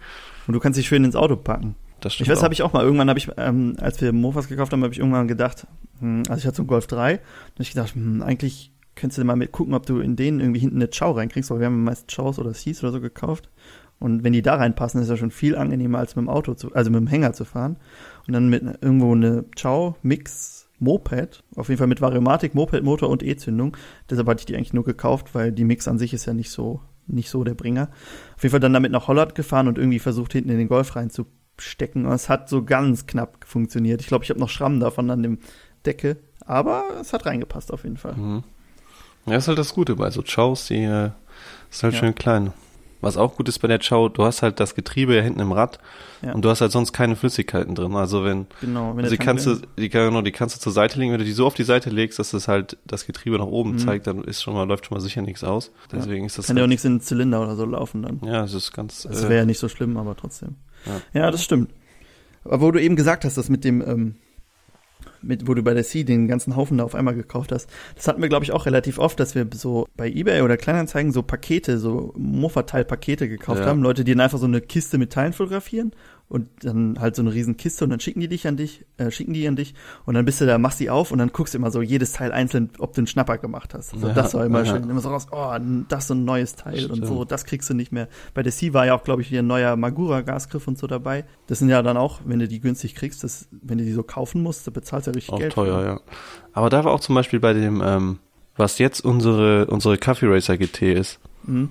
[0.48, 1.76] Und du kannst dich schön ins Auto packen.
[2.00, 2.30] das Ich stimmt.
[2.32, 2.44] weiß, auch.
[2.46, 2.84] habe ich auch mal.
[2.84, 5.68] Irgendwann habe ich, ähm, als wir Mofas gekauft haben, habe ich irgendwann gedacht,
[6.00, 7.22] hm, also ich hatte so einen Golf 3, und
[7.60, 10.78] ich gedacht, hm, eigentlich könntest du mal mit gucken, ob du in denen irgendwie hinten
[10.78, 13.48] eine Chow reinkriegst, weil wir haben meist Chows oder Seas oder so gekauft.
[14.00, 16.74] Und wenn die da reinpassen, ist ja schon viel angenehmer, als mit dem Auto zu,
[16.74, 17.78] also mit dem Hänger zu fahren.
[18.28, 23.10] Und dann mit irgendwo eine Chow Mix Moped, auf jeden Fall mit Variomatik, Moped, Motor
[23.10, 23.76] und E-Zündung.
[24.10, 26.52] Deshalb hatte ich die eigentlich nur gekauft, weil die Mix an sich ist ja nicht
[26.52, 27.90] so, nicht so der Bringer.
[28.38, 30.96] Auf jeden Fall dann damit nach Holland gefahren und irgendwie versucht, hinten in den Golf
[30.96, 32.06] reinzustecken.
[32.06, 34.00] Und es hat so ganz knapp funktioniert.
[34.00, 35.40] Ich glaube, ich habe noch Schrammen davon an dem
[35.86, 38.16] Decke, aber es hat reingepasst auf jeden Fall.
[38.16, 38.44] Mhm.
[39.26, 41.12] Ja, ist halt das Gute bei so Chows, die äh,
[41.70, 42.00] ist halt Ja.
[42.00, 42.54] schön klein.
[43.02, 45.52] Was auch gut ist bei der Chow, du hast halt das Getriebe ja hinten im
[45.54, 45.80] Rad
[46.22, 46.34] Ja.
[46.34, 47.96] und du hast halt sonst keine Flüssigkeiten drin.
[47.96, 48.92] Also wenn, Genau.
[48.96, 51.26] Wenn also die kannst du, die, genau, die kannst du zur Seite legen, wenn du
[51.26, 53.78] die so auf die Seite legst, dass das halt das Getriebe nach oben Mhm.
[53.80, 55.72] zeigt, dann ist schon mal, läuft schon mal sicher nichts aus.
[55.94, 58.20] Deswegen ist das kann ja auch halt, nichts in den Zylinder oder so laufen dann.
[58.26, 60.56] ja, es ist ganz, Das äh, wäre ja nicht so schlimm, aber trotzdem.
[60.86, 61.22] Ja.
[61.22, 61.72] Ja, das stimmt.
[62.44, 64.16] Aber wo du eben gesagt hast, das mit dem, ähm,
[65.22, 68.08] mit, wo du bei der C den ganzen Haufen da auf einmal gekauft hast, das
[68.08, 71.22] hatten wir, glaube ich, auch relativ oft, dass wir so bei Ebay oder Kleinanzeigen so
[71.24, 73.66] Pakete, so Mofa-Teil-Pakete gekauft Ja.
[73.68, 73.82] haben.
[73.82, 75.92] Leute, die dann einfach so eine Kiste mit Teilen fotografieren
[76.30, 79.10] und dann halt so eine riesen Kiste und dann schicken die dich an dich, äh,
[79.10, 79.74] schicken die an dich
[80.06, 82.12] und dann bist du da, machst die auf und dann guckst du immer so jedes
[82.14, 83.94] Teil einzeln, ob du einen Schnapper gemacht hast.
[83.96, 84.74] Also Ja, das war immer ja.
[84.74, 84.90] schön.
[84.90, 85.52] Immer so raus, oh,
[85.90, 87.08] das ist so ein neues Teil und Stimmt.
[87.08, 88.08] so, das kriegst du nicht mehr.
[88.36, 91.26] Bei der C war ja auch, glaube ich, wieder ein neuer Magura-Gasgriff und so dabei.
[91.48, 94.04] Das sind ja dann auch, wenn du die günstig kriegst, das, wenn du die so
[94.04, 95.54] kaufen musst, da bezahlst du ja richtig auch Geld.
[95.54, 95.86] teuer, für.
[95.88, 96.00] ja.
[96.54, 98.20] Aber da war auch zum Beispiel bei dem, ähm,
[98.56, 101.70] was jetzt unsere, unsere Coffee Racer GT ist, Mhm.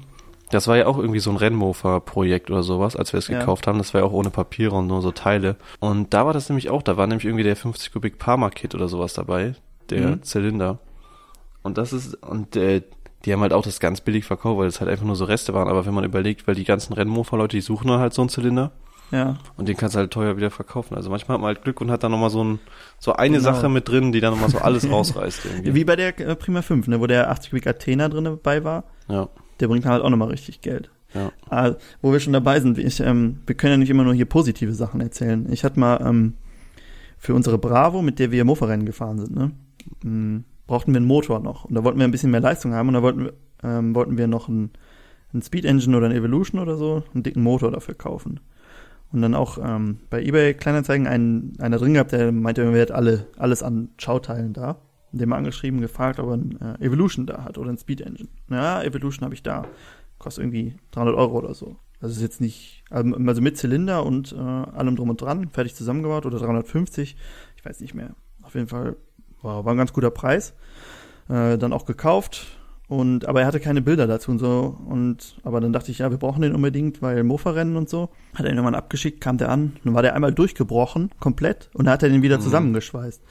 [0.50, 3.38] Das war ja auch irgendwie so ein Rennmofa-Projekt oder sowas, als wir es Ja.
[3.38, 3.78] gekauft haben.
[3.78, 5.56] Das war ja auch ohne Papiere und nur so Teile.
[5.80, 8.88] Und da war das nämlich auch, da war nämlich irgendwie der 50 Kubik Parma-Kit oder
[8.88, 9.54] sowas dabei,
[9.90, 10.22] der Mhm.
[10.22, 10.78] Zylinder.
[11.62, 12.82] Und das ist, und äh,
[13.24, 15.52] die haben halt auch das ganz billig verkauft, weil es halt einfach nur so Reste
[15.52, 15.68] waren.
[15.68, 18.70] Aber wenn man überlegt, weil die ganzen Rennmofa-Leute, die suchen dann halt so einen Zylinder
[19.10, 20.94] Ja, und den kannst du halt teuer wieder verkaufen.
[20.94, 22.58] Also manchmal hat man halt Glück und hat dann nochmal so, ein,
[22.98, 23.52] so eine Genau.
[23.52, 25.74] Sache mit drin, die dann nochmal so alles rausreißt irgendwie.
[25.74, 28.84] wie bei der äh, Prima 5, ne, wo der 80 Kubik Athena drin dabei war.
[29.08, 29.28] Ja,
[29.60, 30.90] Der bringt halt auch nochmal richtig Geld.
[31.14, 31.32] ja.
[31.48, 34.26] Ah, wo wir schon dabei sind, ich, ähm, wir können ja nicht immer nur hier
[34.26, 35.50] positive Sachen erzählen.
[35.52, 36.34] Ich hatte mal ähm,
[37.16, 39.50] für unsere Bravo, mit der wir Mofa-Rennen gefahren sind, ne,
[40.04, 41.64] mh, brauchten wir einen Motor noch.
[41.64, 44.16] Und da wollten wir ein bisschen mehr Leistung haben und da wollten wir, ähm, wollten
[44.18, 44.70] wir noch einen,
[45.32, 48.40] einen Speed Engine oder einen Evolution oder so, einen dicken Motor dafür kaufen.
[49.10, 52.94] Und dann auch ähm, bei eBay Kleinanzeigen einen, einer drin gehabt, der meinte, er hätte
[52.94, 54.76] alle, alles an Schauteilen da.
[55.12, 58.28] Den mal angeschrieben, gefragt, ob er ein äh, Evolution da hat oder ein Speed Engine.
[58.50, 59.64] Ja, Evolution habe ich da.
[60.18, 61.76] Kostet irgendwie 300 Euro oder so.
[62.00, 66.26] Das ist jetzt nicht, also mit Zylinder und äh, allem drum und dran, fertig zusammengebaut
[66.26, 67.16] oder 350,
[67.56, 68.10] ich weiß nicht mehr.
[68.42, 68.96] Auf jeden Fall
[69.42, 70.54] war, war ein ganz guter Preis.
[71.28, 72.46] Äh, dann auch gekauft
[72.86, 76.10] und aber er hatte keine Bilder dazu und so und aber dann dachte ich, ja,
[76.10, 78.10] wir brauchen den unbedingt, weil Mofa-Rennen und so.
[78.34, 81.84] Hat er ihn irgendwann abgeschickt, kam der an, dann war der einmal durchgebrochen, komplett und
[81.86, 82.42] dann hat er den wieder Mhm.
[82.42, 83.22] zusammengeschweißt.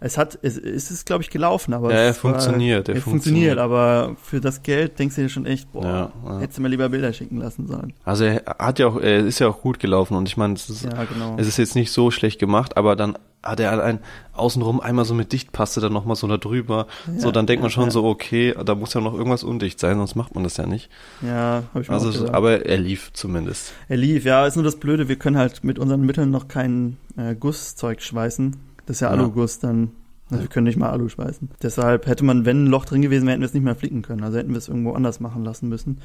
[0.00, 2.94] Es hat, es, es ist, glaube ich, gelaufen, aber Ja, er es war- funktioniert, er
[2.96, 3.58] er funktioniert, funktioniert.
[3.58, 6.38] aber für das Geld denkst du dir schon echt, boah, Ja, ja.
[6.40, 7.92] hättest du mir lieber Bilder schicken lassen sollen.
[8.04, 10.70] Also er hat ja auch, er ist ja auch gut gelaufen und ich meine, es
[10.70, 11.36] ist, Ja, genau.
[11.36, 14.00] es ist jetzt nicht so schlecht gemacht, aber dann hat er ein
[14.34, 16.86] außenrum einmal so mit Dichtpaste dann nochmal so da drüber.
[17.16, 17.90] so, Ja, dann denkt man schon ja.
[17.90, 20.90] so, okay, da muss ja noch irgendwas undicht sein, sonst macht man das ja nicht.
[21.22, 22.34] Ja, habe ich mir Also, auch so, gesagt.
[22.36, 23.72] aber er lief zumindest.
[23.88, 26.98] Er lief, ja, ist nur das Blöde, wir können halt mit unseren Mitteln noch kein
[27.16, 28.56] äh, Gusszeug schweißen.
[28.88, 29.12] Das ist ja Ja.
[29.14, 29.92] Aluguss dann.
[30.30, 31.48] Also wir können nicht mal Alu schweißen.
[31.62, 34.02] Deshalb hätte man, wenn ein Loch drin gewesen wäre, hätten wir es nicht mehr flicken
[34.02, 34.22] können.
[34.24, 36.00] Also hätten wir es irgendwo anders machen lassen müssen.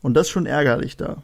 [0.00, 1.22] Und das ist schon ärgerlich da.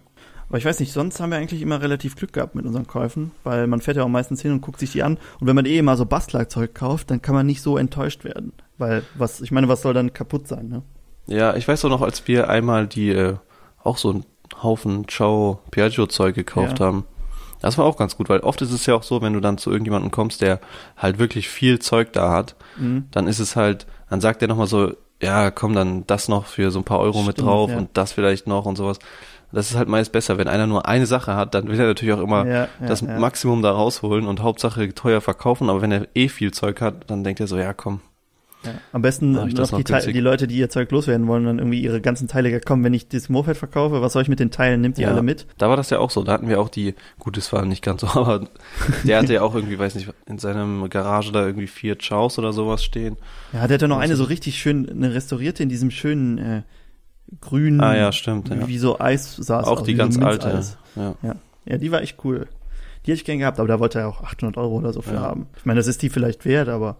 [0.48, 3.30] Aber ich weiß nicht, sonst haben wir eigentlich immer relativ Glück gehabt mit unseren Käufen,
[3.44, 5.16] weil man fährt ja auch meistens hin und guckt sich die an.
[5.38, 8.52] Und wenn man eh immer so Bastlerzeug kauft, dann kann man nicht so enttäuscht werden.
[8.78, 10.82] Weil, was, ich meine, was soll dann kaputt sein, ne?
[11.28, 13.36] Ja, ich weiß auch noch, als wir einmal die, äh,
[13.84, 14.24] auch so einen
[14.60, 16.86] Haufen Ciao Piaggio Zeug gekauft Ja.
[16.86, 17.04] haben.
[17.60, 19.58] Das war auch ganz gut, weil oft ist es ja auch so, wenn du dann
[19.58, 20.60] zu irgendjemandem kommst, der
[20.96, 23.04] halt wirklich viel Zeug da hat, Mhm.
[23.10, 24.92] dann ist es halt, dann sagt er nochmal so,
[25.22, 27.76] ja, komm, dann das noch für so ein paar Euro mit Stimmt, drauf ja.
[27.76, 28.98] und das vielleicht noch und sowas.
[29.52, 30.38] Das ist halt meist besser.
[30.38, 33.02] Wenn einer nur eine Sache hat, dann will er natürlich auch immer Ja, ja, das.
[33.02, 35.68] Maximum da rausholen und Hauptsache teuer verkaufen.
[35.68, 38.00] Aber wenn er eh viel Zeug hat, dann denkt er so, ja, komm.
[38.64, 38.72] Ja.
[38.92, 40.12] Am besten das noch die, noch günstig.
[40.12, 42.92] die Leute, die ihr Zeug loswerden wollen, dann irgendwie ihre ganzen Teile, ja, komm, wenn
[42.92, 44.82] ich das Moped verkaufe, was soll ich mit den Teilen?
[44.82, 45.08] Nimmt die Ja.
[45.12, 45.46] alle mit?
[45.56, 46.22] Da war das ja auch so.
[46.24, 48.46] Da hatten wir auch die, gut, das war nicht ganz so, aber
[49.04, 52.52] der hatte ja auch irgendwie, weiß nicht, in seinem Garage da irgendwie vier Chows oder
[52.52, 53.16] sowas stehen.
[53.54, 56.62] Ja, der hatte noch Was eine so richtig schön, eine restaurierte in diesem schönen äh,
[57.40, 58.50] grünen, Ah ja, stimmt.
[58.50, 58.68] wie, Ja.
[58.68, 59.66] wie so Eis saß.
[59.66, 60.62] Auch aus, die ganz alte.
[60.96, 61.14] Ja.
[61.22, 61.36] Ja.
[61.64, 62.46] ja, die war echt cool.
[63.06, 65.14] Die hätte ich gern gehabt, aber da wollte er auch 800 Euro oder so für
[65.14, 65.20] Ja.
[65.20, 65.46] haben.
[65.56, 66.96] Ich meine, das ist die vielleicht wert, aber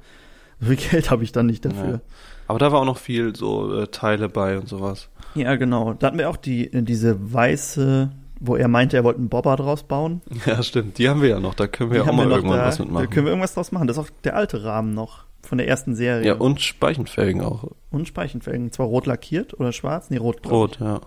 [0.61, 1.90] viel Geld habe ich dann nicht dafür.
[1.90, 2.01] Ja.
[2.49, 5.09] Aber da war auch noch viel so äh, Teile bei und sowas.
[5.35, 5.94] Ja, genau.
[5.94, 9.55] Da hatten wir auch die, äh, diese weiße wo er meinte, er wollte einen Bobber
[9.57, 10.23] draus bauen.
[10.46, 10.96] Ja, stimmt.
[10.99, 11.55] Die haben wir ja noch.
[11.55, 13.07] Da können wir Die ja auch mal wir irgendwann da, was mitmachen.
[13.07, 13.87] Da können wir irgendwas draus machen.
[13.87, 16.27] Das ist auch der alte Rahmen noch von der ersten Serie.
[16.27, 17.64] ja, und Speichenfelgen auch.
[17.90, 18.73] Und Speichenfelgen.
[18.73, 20.09] Zwar rot lackiert oder schwarz?
[20.09, 20.51] Nee, rot.
[20.51, 21.01] Rot, ja.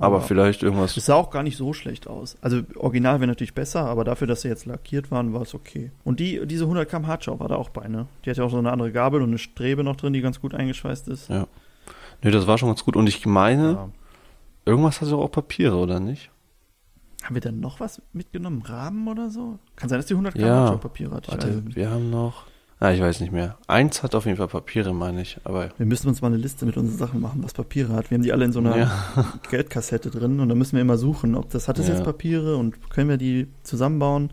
[0.00, 0.94] Aber Aber- vielleicht irgendwas.
[0.94, 2.36] Das sah auch gar nicht so schlecht aus.
[2.40, 5.90] Also original wäre natürlich besser, aber dafür, dass sie jetzt lackiert waren, war es okay.
[6.04, 8.06] Und die, diese 100 km Hardschau war da auch bei, ne?
[8.24, 10.40] Die hat ja auch so eine andere Gabel und eine Strebe noch drin, die ganz
[10.40, 11.28] gut eingeschweißt ist.
[11.28, 11.46] Ja.
[12.22, 12.94] Nee, das war schon ganz gut.
[12.96, 13.88] Und ich meine, Ja.
[14.66, 16.30] irgendwas hat doch auch Papiere, oder nicht?
[17.24, 18.62] Haben wir denn noch was mitgenommen?
[18.62, 19.58] Rahmen oder so?
[19.74, 20.54] Kann sein, dass die 100 km Ja.
[20.60, 21.24] Hardschau Papier hat.
[21.26, 22.44] Es Warte, wir haben noch.
[22.80, 23.56] Ah, ich weiß nicht mehr.
[23.66, 25.38] Eins hat auf jeden Fall Papiere, meine ich.
[25.42, 28.10] Aber Wir müssen uns mal eine Liste mit unseren Sachen machen, was Papiere hat.
[28.10, 28.90] Wir haben die alle in so einer ja,
[29.50, 31.94] Geldkassette drin und dann müssen wir immer suchen, ob das hat es Ja.
[31.94, 34.30] jetzt Papiere und können wir die zusammenbauen.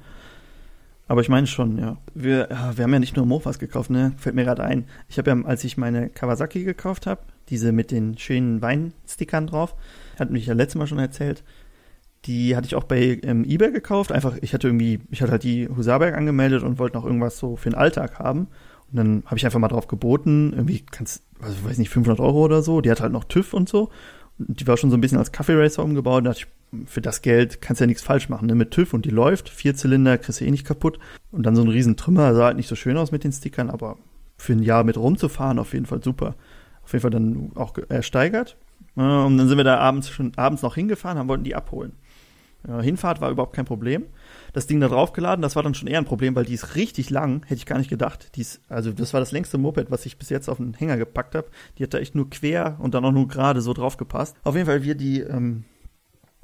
[1.08, 1.97] Aber ich meine schon, ja.
[2.13, 4.13] Wir, ja, wir haben ja nicht nur Mofas gekauft, ne?
[4.17, 4.86] Fällt mir gerade ein.
[5.08, 9.75] Ich habe ja, als ich meine Kawasaki gekauft habe, diese mit den schönen Weinstickern drauf,
[10.19, 11.43] hat mich ja letztes Mal schon erzählt,
[12.25, 14.11] die hatte ich auch bei ähm, eBay gekauft.
[14.11, 17.55] Einfach, ich hatte irgendwie, ich hatte halt die Husaberg angemeldet und wollte noch irgendwas so
[17.55, 18.47] für den Alltag haben.
[18.91, 22.43] Und dann habe ich einfach mal drauf geboten, irgendwie kannst, also weiß nicht, 500 Euro
[22.43, 22.81] oder so.
[22.81, 23.89] Die hat halt noch TÜV und so.
[24.38, 26.25] Und die war schon so ein bisschen als Kaffee Racer umgebaut.
[26.25, 28.55] Da dachte ich, für das Geld kannst du ja nichts falsch machen, ne?
[28.55, 30.99] Mit TÜV und die läuft, vier Zylinder, kriegst du eh nicht kaputt.
[31.31, 33.69] Und dann so ein riesen Trümmer, sah halt nicht so schön aus mit den Stickern,
[33.69, 33.97] aber
[34.38, 36.35] für ein Jahr mit rumzufahren auf jeden Fall super.
[36.83, 38.57] Auf jeden Fall dann auch ge- ersteigert.
[38.95, 41.93] Und dann sind wir da abends schon abends noch hingefahren, haben wollten die abholen.
[42.67, 44.06] Ja, Hinfahrt war überhaupt kein Problem.
[44.54, 47.10] Das Ding da draufgeladen, das war dann schon eher ein Problem, weil die ist richtig
[47.10, 48.36] lang, hätte ich gar nicht gedacht.
[48.36, 50.97] Die ist, also das war das längste Moped, was ich bis jetzt auf den Hänger
[50.97, 51.47] gepackt habe.
[51.78, 54.36] Die hat da echt nur quer und dann auch nur gerade so drauf gepasst.
[54.43, 55.65] Auf jeden Fall wir die ähm,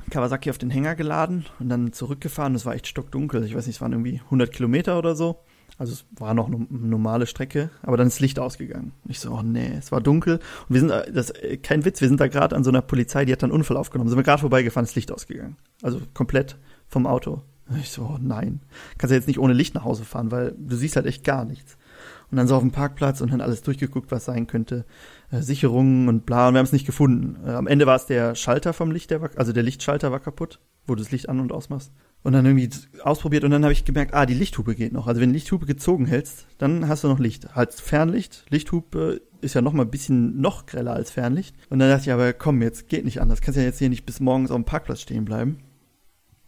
[0.09, 2.55] Kawasaki auf den Hänger geladen und dann zurückgefahren.
[2.55, 3.43] Es war echt stockdunkel.
[3.45, 5.39] Ich weiß nicht, es waren irgendwie 100 Kilometer oder so.
[5.81, 8.91] Also es war noch eine normale Strecke, aber dann ist Licht ausgegangen.
[9.07, 10.35] Ich so, oh nee, es war dunkel.
[10.35, 12.83] Und wir sind, äh, das, äh, kein Witz, wir sind da gerade an so einer
[12.83, 14.07] Polizei, die hat dann einen Unfall aufgenommen.
[14.07, 15.57] Sind wir gerade vorbeigefahren, ist Licht ausgegangen.
[15.81, 17.41] Also komplett vom Auto.
[17.79, 18.61] Ich so, oh nein.
[18.99, 21.45] Kannst ja jetzt nicht ohne Licht nach Hause fahren, weil du siehst halt echt gar
[21.45, 21.77] nichts.
[22.29, 24.85] Und dann so auf dem Parkplatz und dann alles durchgeguckt, was sein könnte.
[25.31, 27.43] Äh, Sicherungen und bla, und wir haben es nicht gefunden.
[27.49, 30.59] Am Ende war es der Schalter vom Licht, der war, also der Lichtschalter war kaputt,
[30.85, 31.91] wo du das Licht an- und ausmachst.
[32.23, 32.69] Und dann irgendwie
[33.03, 35.07] ausprobiert und dann habe ich gemerkt, ah, die Lichthupe geht noch.
[35.07, 37.55] Also wenn du Lichthupe gezogen hältst, dann hast du noch Licht.
[37.55, 41.55] Halt Fernlicht, Lichthupe ist ja noch mal ein bisschen noch greller als Fernlicht.
[41.69, 43.41] Und dann dachte ich, aber komm, jetzt geht nicht anders.
[43.41, 45.57] Kannst ja jetzt hier nicht bis morgens auf dem Parkplatz stehen bleiben.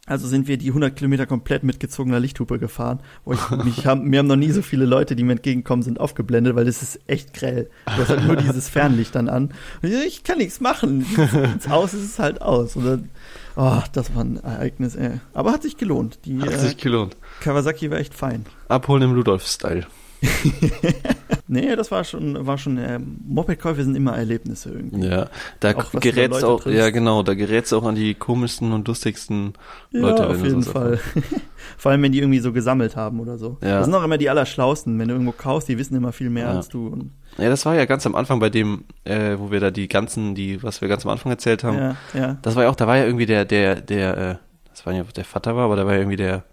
[0.06, 3.00] Also sind wir die 100 Kilometer komplett mit gezogener Lichthupe gefahren.
[3.24, 6.00] Wo ich, mich haben, mir haben noch nie so viele Leute, die mir entgegenkommen, sind
[6.00, 7.70] aufgeblendet, weil das ist echt grell.
[7.86, 9.54] Du hast halt nur dieses Fernlicht dann an.
[9.82, 11.06] Ich, kann nichts machen.
[11.54, 12.76] Ins Aus ist es halt aus.
[12.76, 13.10] Und dann,
[13.56, 15.22] oh, das war ein Ereignis, ey.
[15.34, 16.20] Aber hat sich gelohnt.
[16.26, 17.16] Die hat äh, sich gelohnt.
[17.40, 18.46] Kawasaki war echt fein.
[18.68, 19.86] Abholen im Ludolf-Style.
[21.48, 25.06] Nee, das war schon, war schon, äh, Mopedkäufe sind immer Erlebnisse irgendwie.
[25.08, 25.28] Ja,
[25.60, 26.80] da Auch da Leute auch, triffst.
[26.80, 29.54] ja genau, da gerätst auch an die komischsten und lustigsten
[29.92, 31.00] Leute, ja, auf jeden Fall.
[31.78, 33.58] Vor allem, wenn die irgendwie so gesammelt haben oder so.
[33.62, 33.78] Ja.
[33.78, 34.98] Das sind auch immer die Allerschlausten.
[34.98, 36.52] Wenn du irgendwo kaufst, die wissen immer viel mehr Ja.
[36.54, 37.10] als du.
[37.38, 40.36] Ja, das war ja ganz am Anfang bei dem, äh, wo wir da die ganzen,
[40.36, 41.78] die, was wir ganz am Anfang erzählt haben.
[41.78, 42.38] ja, ja.
[42.42, 44.36] Das war ja auch, da war ja irgendwie der, der, der, äh,
[44.72, 46.44] das war ja der Vater war, aber da war ja irgendwie der,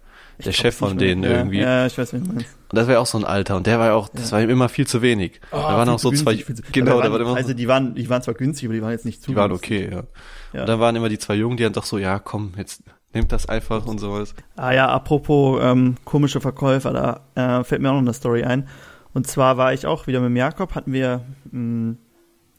[0.49, 0.97] Ich der Chef von mehr.
[1.07, 1.59] denen ja, irgendwie.
[1.59, 2.45] Ja, ich weiß, wen du meinst.
[2.69, 4.37] Und das war ja auch so ein Alter und der war ja auch, das Ja.
[4.37, 5.41] war ihm immer viel zu wenig.
[5.51, 7.67] da waren auch so zwei, günstig, zu- genau, da waren waren, immer Also so, die
[7.67, 10.03] waren, die waren zwar günstig, aber die waren jetzt nicht zu die waren okay, ja.
[10.53, 10.61] Ja.
[10.61, 13.31] Und dann waren immer die zwei Jungen, die dann doch so, ja, komm, jetzt nehmt
[13.31, 14.33] das einfach und sowas.
[14.55, 16.91] Ah ja, apropos ähm, komische Verkäufer,
[17.35, 18.67] da äh, fällt mir auch noch eine Story ein.
[19.13, 21.95] Und zwar war ich auch wieder mit dem Jakob, hatten wir mh,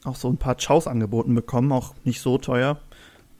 [0.05, 2.77] auch so ein paar Chows angeboten bekommen, auch nicht so teuer.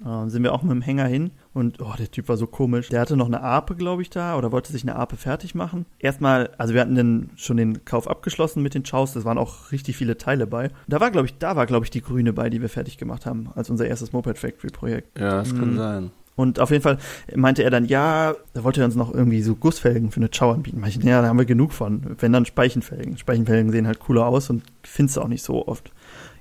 [0.03, 2.89] Äh, sind wir auch mit dem Hänger hin und oh, der Typ war so komisch.
[2.89, 5.85] Der hatte noch eine Ape, glaube ich, da oder wollte sich eine Ape fertig machen.
[5.99, 9.71] Erstmal, also wir hatten den, schon den Kauf abgeschlossen mit den Chows, das waren auch
[9.71, 10.69] richtig viele Teile bei.
[10.87, 13.25] Da war, glaube ich, da war, glaube ich, die grüne bei, die wir fertig gemacht
[13.25, 15.19] haben, als unser erstes Moped Factory Projekt.
[15.19, 15.59] Ja, das Mhm.
[15.59, 16.11] kann sein.
[16.35, 16.97] Und auf jeden Fall
[17.35, 20.51] meinte er dann, ja, da wollte er uns noch irgendwie so Gussfelgen für eine Chow
[20.51, 20.79] anbieten.
[20.79, 22.15] Meinte ja, da haben wir genug von.
[22.17, 23.19] Wenn dann Speichenfelgen.
[23.19, 25.91] Speichenfelgen sehen halt cooler aus und findest du auch nicht so oft.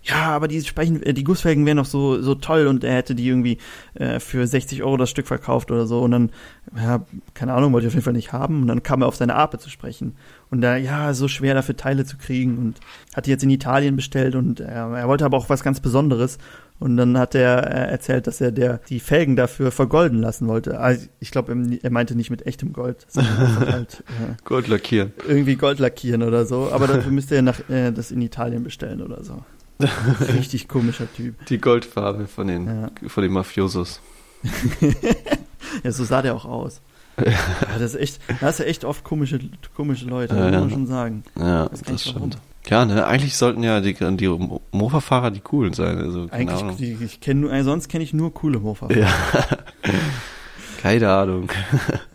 [0.05, 3.15] Ja, aber die Speichen, äh, die Gussfelgen wären noch so, so toll und er hätte
[3.15, 3.59] die irgendwie
[3.95, 6.01] äh, für 60 Euro das Stück verkauft oder so.
[6.01, 6.31] Und dann,
[6.77, 8.62] ja, keine Ahnung, wollte ich auf jeden Fall nicht haben.
[8.62, 10.17] Und dann kam er auf seine Ape zu sprechen.
[10.51, 12.81] Und da, ja, so schwer dafür Teile zu kriegen und
[13.15, 16.38] hat die jetzt in Italien bestellt und äh, er wollte aber auch was ganz Besonderes.
[16.79, 20.81] Und dann hat er äh, erzählt, dass er der die Felgen dafür vergolden lassen wollte.
[20.81, 25.13] Also ich glaube, er meinte nicht mit echtem Gold, sondern halt äh, Gold lackieren.
[25.29, 26.71] irgendwie Gold lackieren oder so.
[26.73, 29.44] Aber dafür müsste er nach, äh, das in Italien bestellen oder so.
[30.35, 31.44] Richtig komischer Typ.
[31.46, 32.90] Die Goldfarbe von den, Ja.
[33.08, 34.00] von den Mafiosos.
[35.85, 36.80] Ja, so sah der auch aus.
[37.18, 37.33] Ja,
[37.78, 39.38] das ist echt, da hast du echt oft komische,
[39.74, 41.24] komische Leute, Ja, muss man schon sagen.
[41.38, 41.98] Ja, das warum.
[41.98, 42.38] stimmt.
[42.68, 44.28] Ja, ne, eigentlich sollten ja die, die
[44.72, 48.58] Mofa-Fahrer die coolen sein, also Eigentlich, die, ich kenne äh, sonst kenne ich nur coole
[48.60, 48.88] Mofa.
[48.92, 49.08] Ja.
[50.83, 51.48] Keine Ahnung.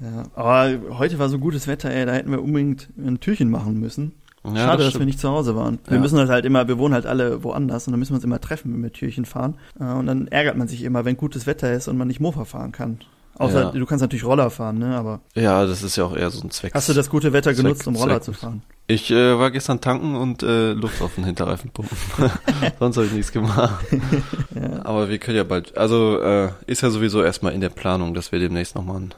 [0.01, 3.79] Ja, aber heute war so gutes Wetter, ey, da hätten wir unbedingt ein Türchen machen
[3.79, 4.13] müssen.
[4.45, 5.01] Ja, Schade, dass stimmt.
[5.01, 5.79] wir nicht zu Hause waren.
[5.87, 6.01] Wir Ja.
[6.01, 8.39] müssen das halt immer, wir wohnen halt alle woanders und dann müssen wir uns immer
[8.39, 9.55] treffen, wenn wir Türchen fahren.
[9.79, 12.45] Äh, Und dann ärgert man sich immer, wenn gutes Wetter ist und man nicht Mofa
[12.45, 12.99] fahren kann.
[13.39, 13.71] Außer Ja.
[13.71, 14.95] du kannst natürlich Roller fahren, ne?
[14.97, 16.73] Aber Ja, das ist ja auch eher so ein Zweck.
[16.73, 18.63] hast du das gute Wetter Zweck- genutzt, um Roller Zweck- zu fahren?
[18.87, 21.95] Ich äh, war gestern tanken und äh, Luft auf den Hinterreifen pumpen.
[22.79, 23.85] Sonst habe ich nichts gemacht.
[24.55, 24.83] Ja.
[24.85, 28.31] Aber wir können ja bald, also äh, ist ja sowieso erstmal in der Planung, dass
[28.31, 29.13] wir demnächst nochmal ein,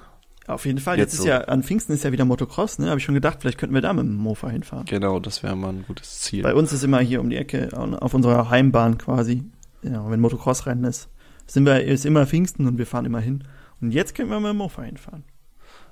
[0.49, 0.97] Auf jeden Fall.
[0.97, 1.27] Jetzt, Jetzt ist so.
[1.27, 2.89] ja, an Pfingsten ist ja wieder Motocross, ne?
[2.89, 4.85] Habe ich schon gedacht, vielleicht könnten wir da mit dem Mofa hinfahren.
[4.85, 6.41] genau, das wäre mal ein gutes Ziel.
[6.43, 7.69] Bei uns ist immer hier um die Ecke,
[8.01, 9.43] auf unserer Heimbahn quasi,
[9.83, 11.09] ja, wenn Motocross-Rennen ist,
[11.45, 13.43] sind wir, ist immer Pfingsten und wir fahren immer hin.
[13.81, 15.23] Und jetzt können wir mit dem Mofa hinfahren.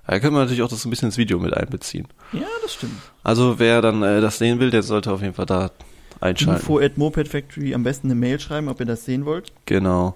[0.07, 2.07] Da können wir natürlich auch das so ein bisschen ins Video mit einbeziehen.
[2.33, 2.93] Ja, das stimmt.
[3.23, 5.69] Also wer dann äh, das sehen will, der sollte auf jeden Fall da
[6.21, 6.61] einschalten.
[6.61, 9.51] Info at Moped Factory am besten eine Mail schreiben, ob ihr das sehen wollt.
[9.65, 10.15] Genau.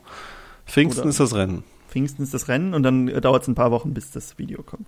[0.65, 1.63] Pfingsten Oder- ist das Rennen.
[1.91, 4.87] Pfingsten ist das Rennen und dann dauert es ein paar Wochen, bis das Video kommt.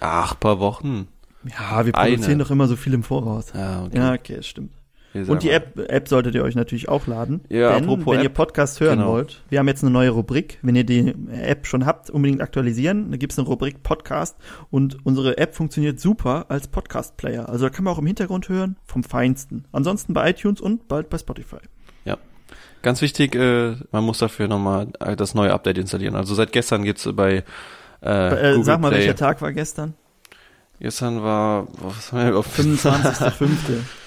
[0.00, 1.08] Ach, paar Wochen.
[1.44, 2.12] Ja, wir Eine.
[2.12, 3.52] produzieren doch immer so viel im Voraus.
[3.54, 3.98] Ja, okay.
[3.98, 4.72] Ja, okay, das stimmt.
[5.14, 5.50] Und die.
[5.50, 7.42] App, App solltet ihr euch natürlich auch laden.
[7.48, 9.12] Ja, denn apropos wenn ihr App, Podcast hören genau.
[9.12, 10.58] wollt, wir haben jetzt eine neue Rubrik.
[10.62, 13.12] Wenn ihr die App schon habt, unbedingt aktualisieren.
[13.12, 14.36] Da gibt's eine Rubrik Podcast
[14.70, 17.48] und unsere App funktioniert super als Podcast-Player.
[17.48, 19.66] Also da kann man auch im Hintergrund hören, vom Feinsten.
[19.70, 21.58] Ansonsten bei iTunes und bald bei Spotify.
[22.84, 26.14] Ganz wichtig, äh, man muss dafür nochmal äh, das neue Update installieren.
[26.16, 27.42] Also seit gestern gibt's bei
[28.02, 28.98] äh, äh, sag mal, Play.
[28.98, 29.94] welcher Tag war gestern?
[30.80, 33.48] Gestern war, was haben wir auf 25.05.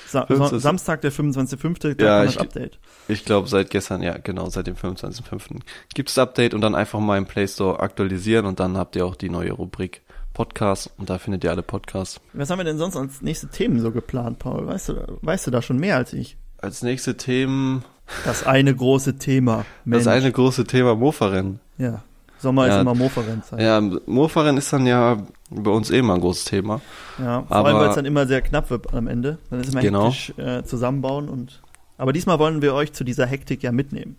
[0.08, 0.62] Sa 25.
[0.62, 1.96] Samstag, der 25.05.
[1.96, 2.78] Da Ja, ich- Update.
[3.08, 5.62] Ich glaube seit gestern, ja genau, seit dem 25.05.
[5.96, 9.06] gibt's das Update und dann einfach mal im Play Store aktualisieren und dann habt ihr
[9.08, 10.04] auch die neue Rubrik
[10.36, 12.22] Podcast und da findet ihr alle Podcasts.
[12.34, 14.68] Was haben wir denn sonst als nächste Themen so geplant, Paul?
[14.68, 16.38] Weißt du, weißt du da schon mehr als ich?
[16.60, 17.84] Als nächste Themen,
[18.26, 19.66] Das eine große Thema.
[19.86, 20.06] Mensch.
[20.06, 21.60] das eine große Thema Mofa-Rennen.
[21.78, 22.04] Ja.
[22.40, 22.82] Sommer ist Ja.
[22.82, 23.60] immer Mofa-Rennzeit.
[23.60, 25.18] Ja, Mofa-Rennen ist dann ja
[25.50, 26.82] bei uns eh mal ein großes Thema.
[27.18, 29.40] Ja, vor Aber- allem, weil es dann immer sehr knapp wird am Ende.
[29.50, 30.06] Dann ist immer Genau.
[30.12, 31.62] hektisch äh, zusammenbauen und.
[31.98, 34.18] Aber diesmal wollen wir euch zu dieser Hektik ja mitnehmen.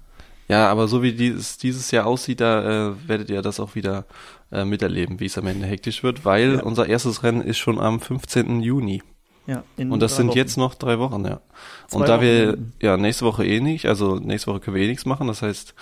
[0.48, 4.04] Ja, aber so wie dieses, dieses Jahr aussieht, da äh, werdet ihr das auch wieder
[4.50, 6.62] äh, miterleben, wie es am Ende hektisch wird, weil Ja.
[6.62, 8.60] unser erstes Rennen ist schon am 15.
[8.62, 9.02] Juni.
[9.48, 10.36] Ja, Und das sind Wochen.
[10.36, 11.40] jetzt noch drei Wochen, ja.
[11.88, 12.72] Zwei und da wir Wochenenden.
[12.82, 15.74] ja nächste Woche eh nicht, also nächste Woche können wir eh nichts machen, das heißt,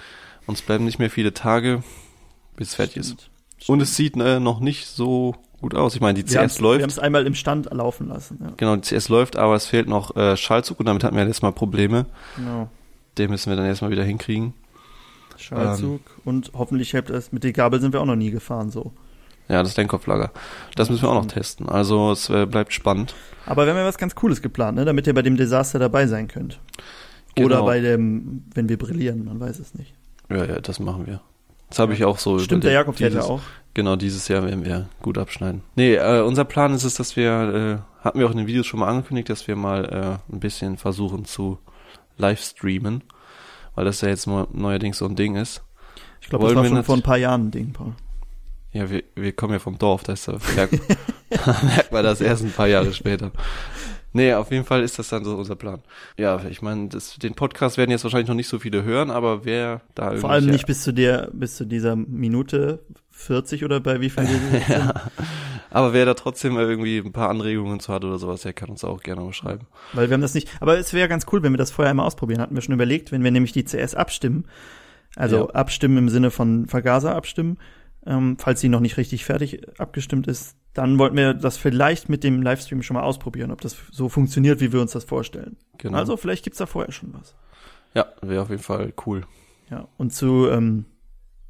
[0.47, 1.83] uns bleiben nicht mehr viele Tage,
[2.57, 3.09] bis es fertig ist.
[3.59, 3.69] Stimmt.
[3.69, 5.95] Und es sieht äh, noch nicht so gut aus.
[5.97, 8.39] Ich meine, die wir CS Wir haben läuft, es einmal im Stand laufen lassen.
[8.41, 11.25] Ja, genau, die CS läuft, aber es fehlt noch äh, Schallzug und damit hatten wir
[11.25, 12.07] letztes Mal Probleme.
[12.37, 12.69] genau.
[13.19, 14.53] Den müssen wir dann erstmal wieder hinkriegen.
[15.39, 16.23] Schallzug Ähm.
[16.25, 17.33] und hoffentlich hält es.
[17.33, 18.93] Mit der Gabel sind wir auch noch nie gefahren so.
[19.49, 20.33] Ja, das Lenkkopflager.
[20.75, 21.69] Das müssen wir auch noch testen.
[21.69, 23.15] Also es äh, bleibt spannend.
[23.47, 24.85] Aber wir haben ja was ganz Cooles geplant, ne?
[24.85, 26.59] damit ihr bei dem Desaster dabei sein könnt.
[27.39, 27.65] Oder Genau.
[27.67, 29.95] bei dem, wenn wir brillieren, man weiß es nicht.
[30.31, 31.21] Ja, ja, das machen wir.
[31.69, 32.73] Das habe ich auch so Stimmt, der.
[32.73, 33.41] Jakob fährt ja auch.
[33.75, 35.63] Genau, dieses Jahr werden wir gut abschneiden.
[35.75, 38.67] Nee, äh, unser Plan ist es, dass wir, äh, hatten wir auch in den Videos
[38.67, 39.85] schon mal angekündigt, dass wir mal
[40.31, 41.59] äh, ein bisschen versuchen zu
[42.19, 43.03] livestreamen,
[43.75, 45.63] weil das ja jetzt neu- neuerdings so ein Ding ist.
[46.21, 47.93] Ich glaube, das war schon vor ein paar Jahren ein Ding, Paul.
[48.77, 50.73] Ja, wir, wir kommen ja vom Dorf, da ist da merkt,
[51.65, 53.31] merkt man das erst ein paar Jahre später.
[54.13, 55.81] Nee, auf jeden Fall ist das dann so unser Plan.
[56.17, 59.45] Ja, ich meine, das- den Podcast werden jetzt wahrscheinlich noch nicht so viele hören, aber
[59.45, 64.01] wer da Vor allem nicht bis zu der, bis zu dieser Minute 40 oder bei
[64.01, 64.25] wie viel
[64.69, 64.95] ja.
[65.71, 68.85] Aber wer da trotzdem irgendwie ein paar Anregungen zu hat oder sowas, der kann uns
[68.85, 69.67] auch gerne mal schreiben.
[69.93, 70.49] Weil wir haben das nicht.
[70.61, 72.41] Aber es wäre ganz cool, wenn wir das vorher einmal ausprobieren.
[72.41, 74.47] Hatten wir schon überlegt, wenn wir nämlich die CS abstimmen.
[75.15, 75.55] Also Ja.
[75.55, 77.59] abstimmen im Sinne von Vergaser abstimmen.
[78.07, 82.23] Ähm, falls sie noch nicht richtig fertig abgestimmt ist, dann wollten wir das vielleicht mit
[82.23, 85.57] dem Livestream schon mal ausprobieren, ob das so funktioniert, wie wir uns das vorstellen.
[85.79, 85.99] Genau.
[85.99, 87.35] Also vielleicht gibt's da vorher schon was.
[87.95, 89.25] ja, wäre auf jeden Fall cool.
[89.71, 89.89] Ja.
[89.97, 90.85] Und zu ähm,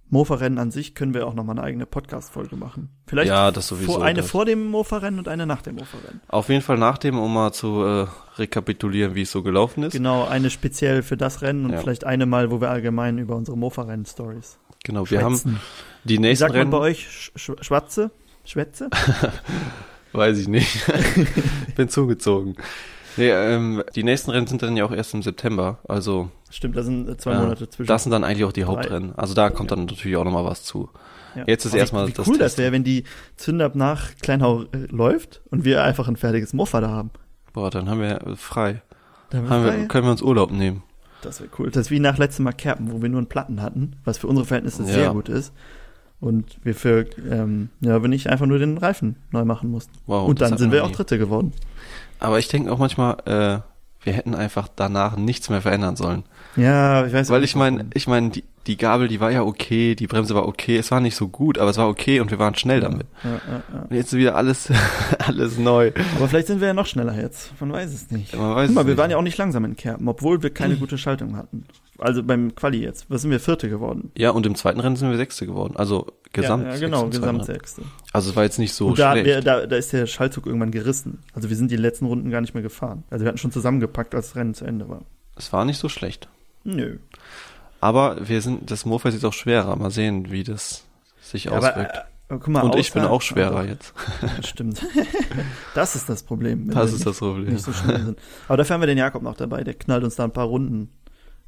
[0.09, 2.91] Mofa-Rennen an sich können wir auch noch mal eine eigene Podcast-Folge machen.
[3.09, 6.21] Vielleicht Ja, das sowieso, vor, eine das- vor dem Mofa-Rennen und eine nach dem Mofa-Rennen.
[6.29, 9.93] Auf jeden Fall nach dem, um mal zu äh, rekapitulieren, wie es so gelaufen ist.
[9.95, 11.79] Genau, eine speziell für das Rennen und Ja.
[11.79, 15.61] vielleicht eine mal, wo wir allgemein über unsere Mofa-Rennen-Stories Genau, wir haben schwätzen.
[16.05, 17.09] die Wie nächsten sagt man Rennen, bei euch?
[17.11, 18.11] Sch Sch Schwatze?
[18.45, 18.89] Schwätze?
[20.13, 20.85] weiß ich nicht.
[21.77, 22.55] Bin zugezogen.
[23.17, 26.83] Nee, ähm, die nächsten Rennen sind dann ja auch erst im September, also Stimmt, da
[26.83, 27.89] sind äh, zwei Ja, Monate zwischen.
[27.89, 29.15] das sind dann eigentlich auch die Hauptrennen.
[29.17, 30.91] Also da kommt dann natürlich auch nochmal was zu.
[31.35, 31.45] Ja.
[31.47, 32.63] jetzt ist Aber erstmal wie, wie das cool das Testen.
[32.63, 33.05] wäre, wenn die
[33.37, 37.11] Zündab nach Kleinhau äh, läuft und wir einfach ein fertiges Mofa da haben.
[37.53, 38.83] Boah, dann haben wir frei.
[39.31, 39.79] Dann Haben frei.
[39.81, 40.83] wir, können wir uns Urlaub nehmen.
[41.23, 41.71] Das wäre cool.
[41.71, 44.27] Das ist wie nach letztem Mal Kerpen, wo wir nur einen Platten hatten, was für
[44.27, 44.89] unsere Verhältnisse Ja.
[44.89, 45.53] sehr gut ist.
[46.21, 49.93] Und wir für, ähm, ja, wenn ich einfach nur den Reifen neu machen mussten.
[50.07, 50.91] Wow, und dann sind wir auch.
[50.91, 51.53] Dritte geworden.
[52.21, 53.61] Aber ich denke auch manchmal, äh,
[54.05, 56.23] wir hätten einfach danach nichts mehr verändern sollen.
[56.57, 59.95] Ja, ich weiß Weil ich meine, ich meine, die, die Gabel, die war ja okay,
[59.95, 62.39] die Bremse war okay, es war nicht so gut, aber es war okay und wir
[62.39, 63.07] waren schnell damit.
[63.23, 63.83] Ja, ja, ja.
[63.89, 64.69] Und jetzt wieder alles,
[65.19, 65.93] alles neu.
[66.17, 67.53] Aber vielleicht sind wir ja noch schneller jetzt.
[67.61, 68.35] Man weiß es nicht.
[68.37, 68.99] Man weiß Guck mal, wir nicht.
[68.99, 71.65] waren ja auch nicht langsam in Kerpen, obwohl wir keine gute Schaltung hatten.
[71.99, 73.07] Also beim Quali jetzt.
[73.09, 73.41] Was sind wir?
[73.41, 74.11] Vierte geworden.
[74.17, 75.75] Ja, und im zweiten Rennen sind wir Sechste geworden.
[75.77, 76.67] Also Gesamt.
[76.67, 77.11] Ja, genau, Rennen.
[77.13, 77.83] Gesamtsechste.
[78.13, 79.27] Also es war jetzt nicht so Und da, schlecht.
[79.27, 81.21] wir, da, da ist der Schaltzug irgendwann gerissen.
[81.33, 83.05] Also wir sind die letzten Runden gar nicht mehr gefahren.
[83.09, 85.03] Also wir hatten schon zusammengepackt, als das Rennen zu Ende war.
[85.37, 86.29] es war nicht so schlecht.
[86.65, 86.99] Nö.
[87.87, 89.77] Aber wir sind, das Mofas ist jetzt auch schwerer.
[89.77, 90.83] Mal sehen, wie das
[91.23, 91.97] sich Ja, aber, auswirkt.
[91.97, 93.95] äh, guck mal, und ich bin auch schwerer Also, jetzt.
[94.23, 94.85] ja, stimmt.
[95.75, 96.69] das ist das Problem.
[96.71, 97.53] Das ist das Problem.
[97.53, 98.19] Nicht so schnell sind.
[98.49, 99.63] Aber dafür haben wir den Jakob noch dabei.
[99.63, 100.91] Der knallt uns da ein paar Runden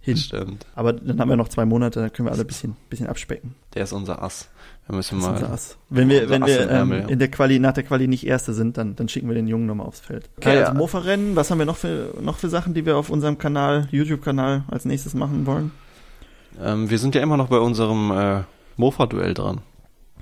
[0.00, 0.16] hin.
[0.16, 0.64] Stimmt.
[0.76, 3.56] Aber dann haben wir noch zwei Monate, dann können wir alle ein bisschen, bisschen abspecken.
[3.74, 4.48] Der ist unser Ass.
[4.86, 5.44] Da müssen Das wir ist mal.
[5.44, 5.76] unser Ass.
[5.90, 7.08] Wenn wir, wenn Ass wir ähm, Ärmel, ja.
[7.08, 9.66] in der Quali, nach der Quali nicht Erste sind, dann, dann schicken wir den Jungen
[9.66, 10.30] nochmal aufs Feld.
[10.38, 10.66] Okay, ja.
[10.66, 13.88] also Mofa-Rennen, was haben wir noch für, noch für Sachen, die wir auf unserem Kanal,
[13.90, 15.72] YouTube-Kanal als nächstes machen wollen?
[16.60, 18.42] Ähm, wir sind ja immer noch bei unserem äh,
[18.76, 19.60] Mofa-Duell dran.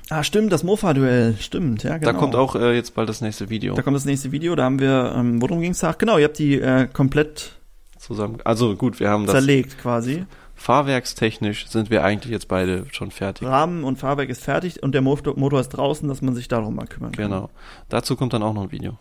[0.09, 2.13] Ah, stimmt, das Mofa-Duell, stimmt, ja, genau.
[2.13, 4.65] Da kommt auch äh, jetzt bald das nächste Video Da kommt das nächste Video, da
[4.65, 5.93] haben wir, ähm, worum ging's da?
[5.93, 7.59] Genau, ihr habt die äh, komplett
[7.99, 8.39] zusammen.
[8.45, 10.27] Also gut, wir haben das zerlegt quasi.
[10.55, 13.49] fahrwerkstechnisch sind wir eigentlich jetzt beide schon fertig.
[13.49, 16.77] Rahmen und Fahrwerk ist fertig und der Motor, Motor ist draußen, dass man sich darum
[16.77, 17.31] mal kümmern kann.
[17.31, 17.51] Genau.
[17.89, 18.99] Dazu kommt dann auch noch ein Video.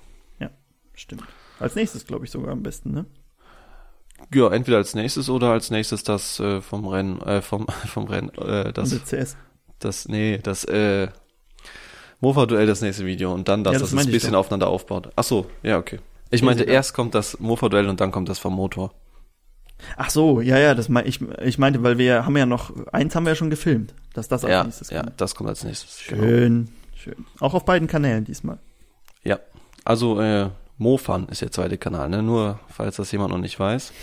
[0.96, 1.24] Stimmt.
[1.60, 3.06] Als nächstes, glaube ich, sogar am besten, ne?
[4.34, 8.30] Ja, entweder als nächstes oder als nächstes das äh, vom Rennen, äh, vom vom Rennen,
[8.38, 9.38] äh, das Und der CS.
[9.80, 11.08] das nee, das äh,
[12.22, 14.40] Mofa-Duell das nächste Video und dann das, Ja, das dass es ein bisschen doch.
[14.40, 15.10] aufeinander aufbaut.
[15.16, 16.00] Ach so, ja okay.
[16.32, 16.76] Ich Ja, meinte, egal.
[16.76, 18.94] erst kommt das Mofa-Duell und dann kommt das vom Motor.
[19.98, 23.14] Ach so, ja, ja, das mein, ich, ich meinte, weil wir haben ja noch, eins
[23.14, 25.22] haben wir ja schon gefilmt, dass das als Ja, nächstes ja, kommt.
[25.22, 26.02] das kommt als nächstes.
[26.08, 26.24] Genau.
[26.24, 27.26] Schön, schön.
[27.42, 28.58] Auch auf beiden Kanälen diesmal.
[29.24, 29.40] Ja,
[29.84, 32.22] also äh, Mofan ist der zweite Kanal, ne?
[32.22, 33.94] Nur falls das jemand noch nicht weiß,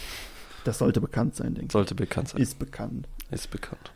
[0.65, 2.33] Das sollte bekannt sein, denke sollte bekannt ich.
[2.33, 2.43] sein.
[2.43, 3.09] Ist bekannt.
[3.31, 3.93] Ist bekannt.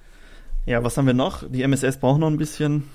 [0.67, 1.45] Ja, was haben wir noch?
[1.49, 2.89] Die MSS braucht noch ein bisschen.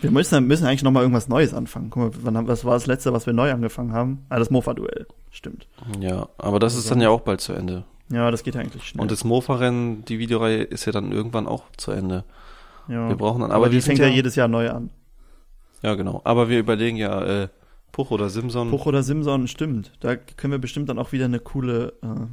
[0.00, 1.90] Wir müssen, müssen eigentlich noch mal irgendwas Neues anfangen.
[1.90, 4.24] Guck mal, wann, was war das letzte, was wir neu angefangen haben?
[4.30, 5.06] Ah, das Mofa-Duell.
[5.30, 5.66] Stimmt.
[6.00, 7.84] Ja, aber das ist dann ja auch bald zu Ende.
[8.10, 9.02] Ja, das geht ja eigentlich schnell.
[9.02, 12.24] Und das Mofa-Rennen, die Videoreihe ist ja dann irgendwann auch zu Ende.
[12.88, 13.08] ja.
[13.08, 14.90] Wir brauchen dann, aber, aber, die fängt ja, ja, jedes Jahr neu an.
[15.82, 16.22] ja genau.
[16.24, 17.48] Aber wir überlegen ja äh,
[17.92, 18.70] Puch oder Simson.
[18.70, 19.92] Puch oder Simson, stimmt.
[20.00, 22.26] Da können wir bestimmt dann auch wieder eine coole äh,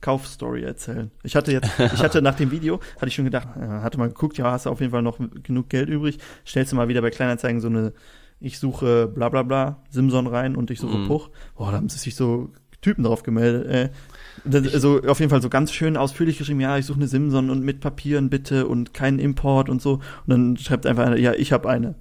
[0.00, 1.10] Kaufstory erzählen.
[1.22, 4.08] Ich hatte jetzt, ich hatte nach dem Video, hatte ich schon gedacht, äh, hatte mal
[4.08, 7.02] geguckt, ja, hast du auf jeden Fall noch genug Geld übrig, stellst du mal wieder
[7.02, 7.92] bei Kleinanzeigen so eine,
[8.40, 11.06] ich suche bla bla bla, Simson rein und ich suche Mhm.
[11.08, 11.30] Puch.
[11.56, 12.50] Boah, da haben sich so
[12.82, 13.66] Typen drauf gemeldet.
[13.66, 13.90] Äh,
[14.44, 17.50] das, also auf jeden Fall so ganz schön ausführlich geschrieben, ja, ich suche eine Simson
[17.50, 19.94] und mit Papieren bitte und keinen Import und so.
[19.94, 21.94] Und dann schreibt einfach einer, ja, ich habe eine.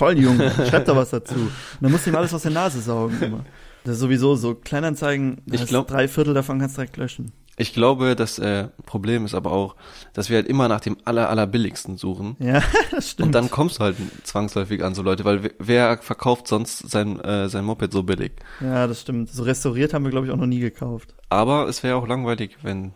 [0.00, 1.34] Toll, Junge, schreibt da was dazu.
[1.34, 3.44] Und dann musst du ihm alles aus der Nase saugen immer.
[3.84, 7.32] Das ist sowieso so Kleinanzeigen, Ich glaub- drei Viertel davon kannst du direkt löschen.
[7.56, 9.76] Ich glaube, das äh, Problem ist aber auch,
[10.14, 12.36] dass wir halt immer nach dem aller, allerbilligsten suchen.
[12.38, 13.26] Ja, das stimmt.
[13.26, 17.50] Und dann kommst du halt zwangsläufig an so Leute, weil wer- verkauft sonst sein, äh,
[17.50, 18.32] sein Moped so billig?
[18.62, 19.30] ja, das stimmt.
[19.30, 21.14] So restauriert haben wir, glaube ich, auch noch nie gekauft.
[21.28, 22.92] Aber es wäre auch langweilig, wenn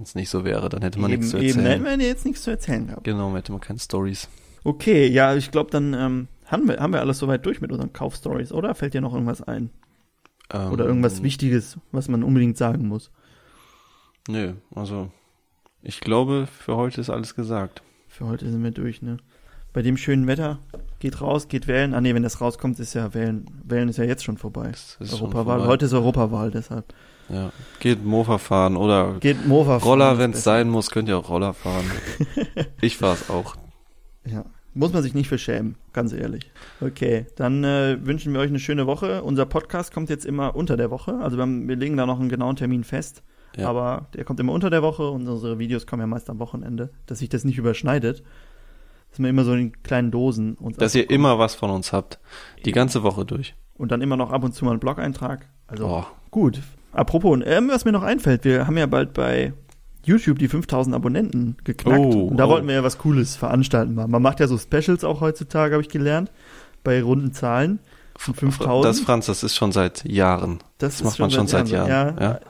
[0.00, 0.68] es nicht so wäre.
[0.68, 1.84] Dann hätte man eben, nichts zu eben, erzählen.
[1.84, 3.02] hätten wir jetzt nichts zu erzählen gehabt.
[3.04, 4.28] Genau, hätte man keine Stories.
[4.64, 7.92] Okay, ja, ich glaube, dann ähm, haben, wir, haben wir alles soweit durch mit unseren
[7.92, 8.74] Kaufstories, oder?
[8.74, 9.70] Fällt dir noch irgendwas ein?
[10.52, 13.10] Ähm, Oder irgendwas Wichtiges, was man unbedingt sagen muss?
[14.28, 15.10] Nö, also
[15.82, 17.82] ich glaube, für heute ist alles gesagt.
[18.08, 19.18] Für heute sind wir durch, ne?
[19.72, 20.58] Bei dem schönen Wetter,
[20.98, 21.94] geht raus, geht wählen.
[21.94, 23.46] Ah nee, wenn das rauskommt, ist ja wählen.
[23.62, 24.72] Wählen ist ja jetzt schon vorbei.
[24.98, 25.58] Europawahl.
[25.58, 25.66] vorbei.
[25.66, 26.92] Heute ist Europawahl, deshalb.
[27.28, 27.52] Ja.
[27.78, 31.28] Geht Mofa fahren oder Geht Mofa fahren, Roller, wenn es sein muss, könnt ihr auch
[31.28, 31.88] Roller fahren.
[32.80, 33.54] ich fahr's auch.
[34.24, 34.44] Ja.
[34.72, 36.48] Muss man sich nicht für schämen, ganz ehrlich.
[36.80, 39.24] Okay, dann äh, wünschen wir euch eine schöne Woche.
[39.24, 41.18] Unser Podcast kommt jetzt immer unter der Woche.
[41.18, 43.22] Also wir, haben, wir legen da noch einen genauen Termin fest.
[43.56, 43.68] Ja.
[43.68, 46.90] Aber der kommt immer unter der Woche und unsere Videos kommen ja meist am Wochenende,
[47.06, 48.22] dass sich das nicht überschneidet.
[49.10, 52.20] Dass wir immer so in kleinen Dosen uns Dass ihr immer was von uns habt.
[52.64, 53.56] Die ganze Woche durch.
[53.76, 55.48] Und dann immer noch ab und zu mal einen Blog-Eintrag.
[55.66, 56.60] Also Oh, gut.
[56.92, 59.52] Apropos, ähm, was mir noch einfällt, wir haben ja bald bei
[60.04, 61.98] YouTube die 5000 Abonnenten geknackt.
[61.98, 62.50] Oh, und da oh.
[62.50, 63.94] wollten wir ja was Cooles veranstalten.
[63.94, 64.08] mal.
[64.08, 66.30] Man macht ja so Specials auch heutzutage, habe ich gelernt,
[66.82, 67.80] bei runden Zahlen.
[68.16, 68.84] Von 5000.
[68.84, 70.58] das, Franz, das ist schon seit Jahren.
[70.78, 71.74] das macht man schon seit so.
[71.74, 72.40] Jahren, Ja, ja.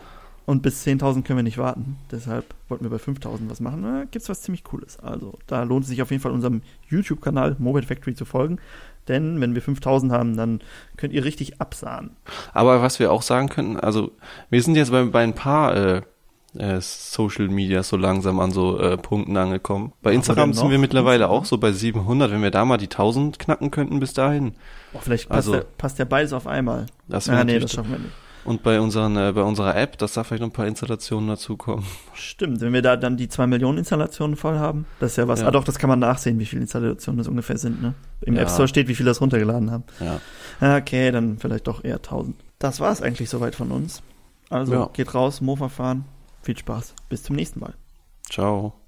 [0.47, 1.97] Und bis 10.000 können wir nicht warten.
[2.11, 3.83] Deshalb wollten wir bei 5.000 was machen.
[3.85, 4.99] Da gibt's was ziemlich Cooles.
[4.99, 8.59] Also da lohnt es sich auf jeden Fall unserem YouTube-Kanal Mobile Factory zu folgen.
[9.07, 10.61] Denn wenn wir 5.000 haben, dann
[10.97, 12.17] könnt ihr richtig absahen.
[12.53, 14.11] Aber was wir auch sagen könnten, also
[14.51, 16.03] wir sind jetzt bei, bei ein paar äh,
[16.57, 19.93] äh, Social Media so langsam an so äh, Punkten angekommen.
[20.03, 22.31] Bei Instagram sind wir mittlerweile auch so bei 700.
[22.31, 24.53] Wenn wir da mal die 1000 knacken könnten bis dahin,
[24.93, 26.87] Boah, vielleicht passt, Also- ja, passt ja beides auf einmal.
[27.09, 28.11] das Ah, nee, das schaffen wir nicht.
[28.43, 31.85] Und bei, unseren, äh, bei unserer App, dass da vielleicht noch ein paar Installationen dazukommen.
[32.15, 35.43] Stimmt, wenn wir da dann die zwei Millionen Installationen voll haben, das ist ja was.
[35.43, 35.49] Ja.
[35.49, 37.93] Ah doch, das kann man nachsehen, wie viele Installationen das ungefähr sind, ne?
[38.23, 38.43] Im Ja.
[38.43, 39.85] App Store steht, wie viele das runtergeladen haben.
[40.01, 40.77] Ja.
[40.79, 42.35] Okay, dann vielleicht doch eher 1000.
[42.59, 44.03] Das war's eigentlich soweit von uns.
[44.49, 44.91] Also Ja.
[44.95, 46.07] geht raus, Mofa fahren.
[46.43, 46.95] Viel Spaß.
[47.09, 47.74] Bis zum nächsten Mal.
[48.28, 48.80] Ciao.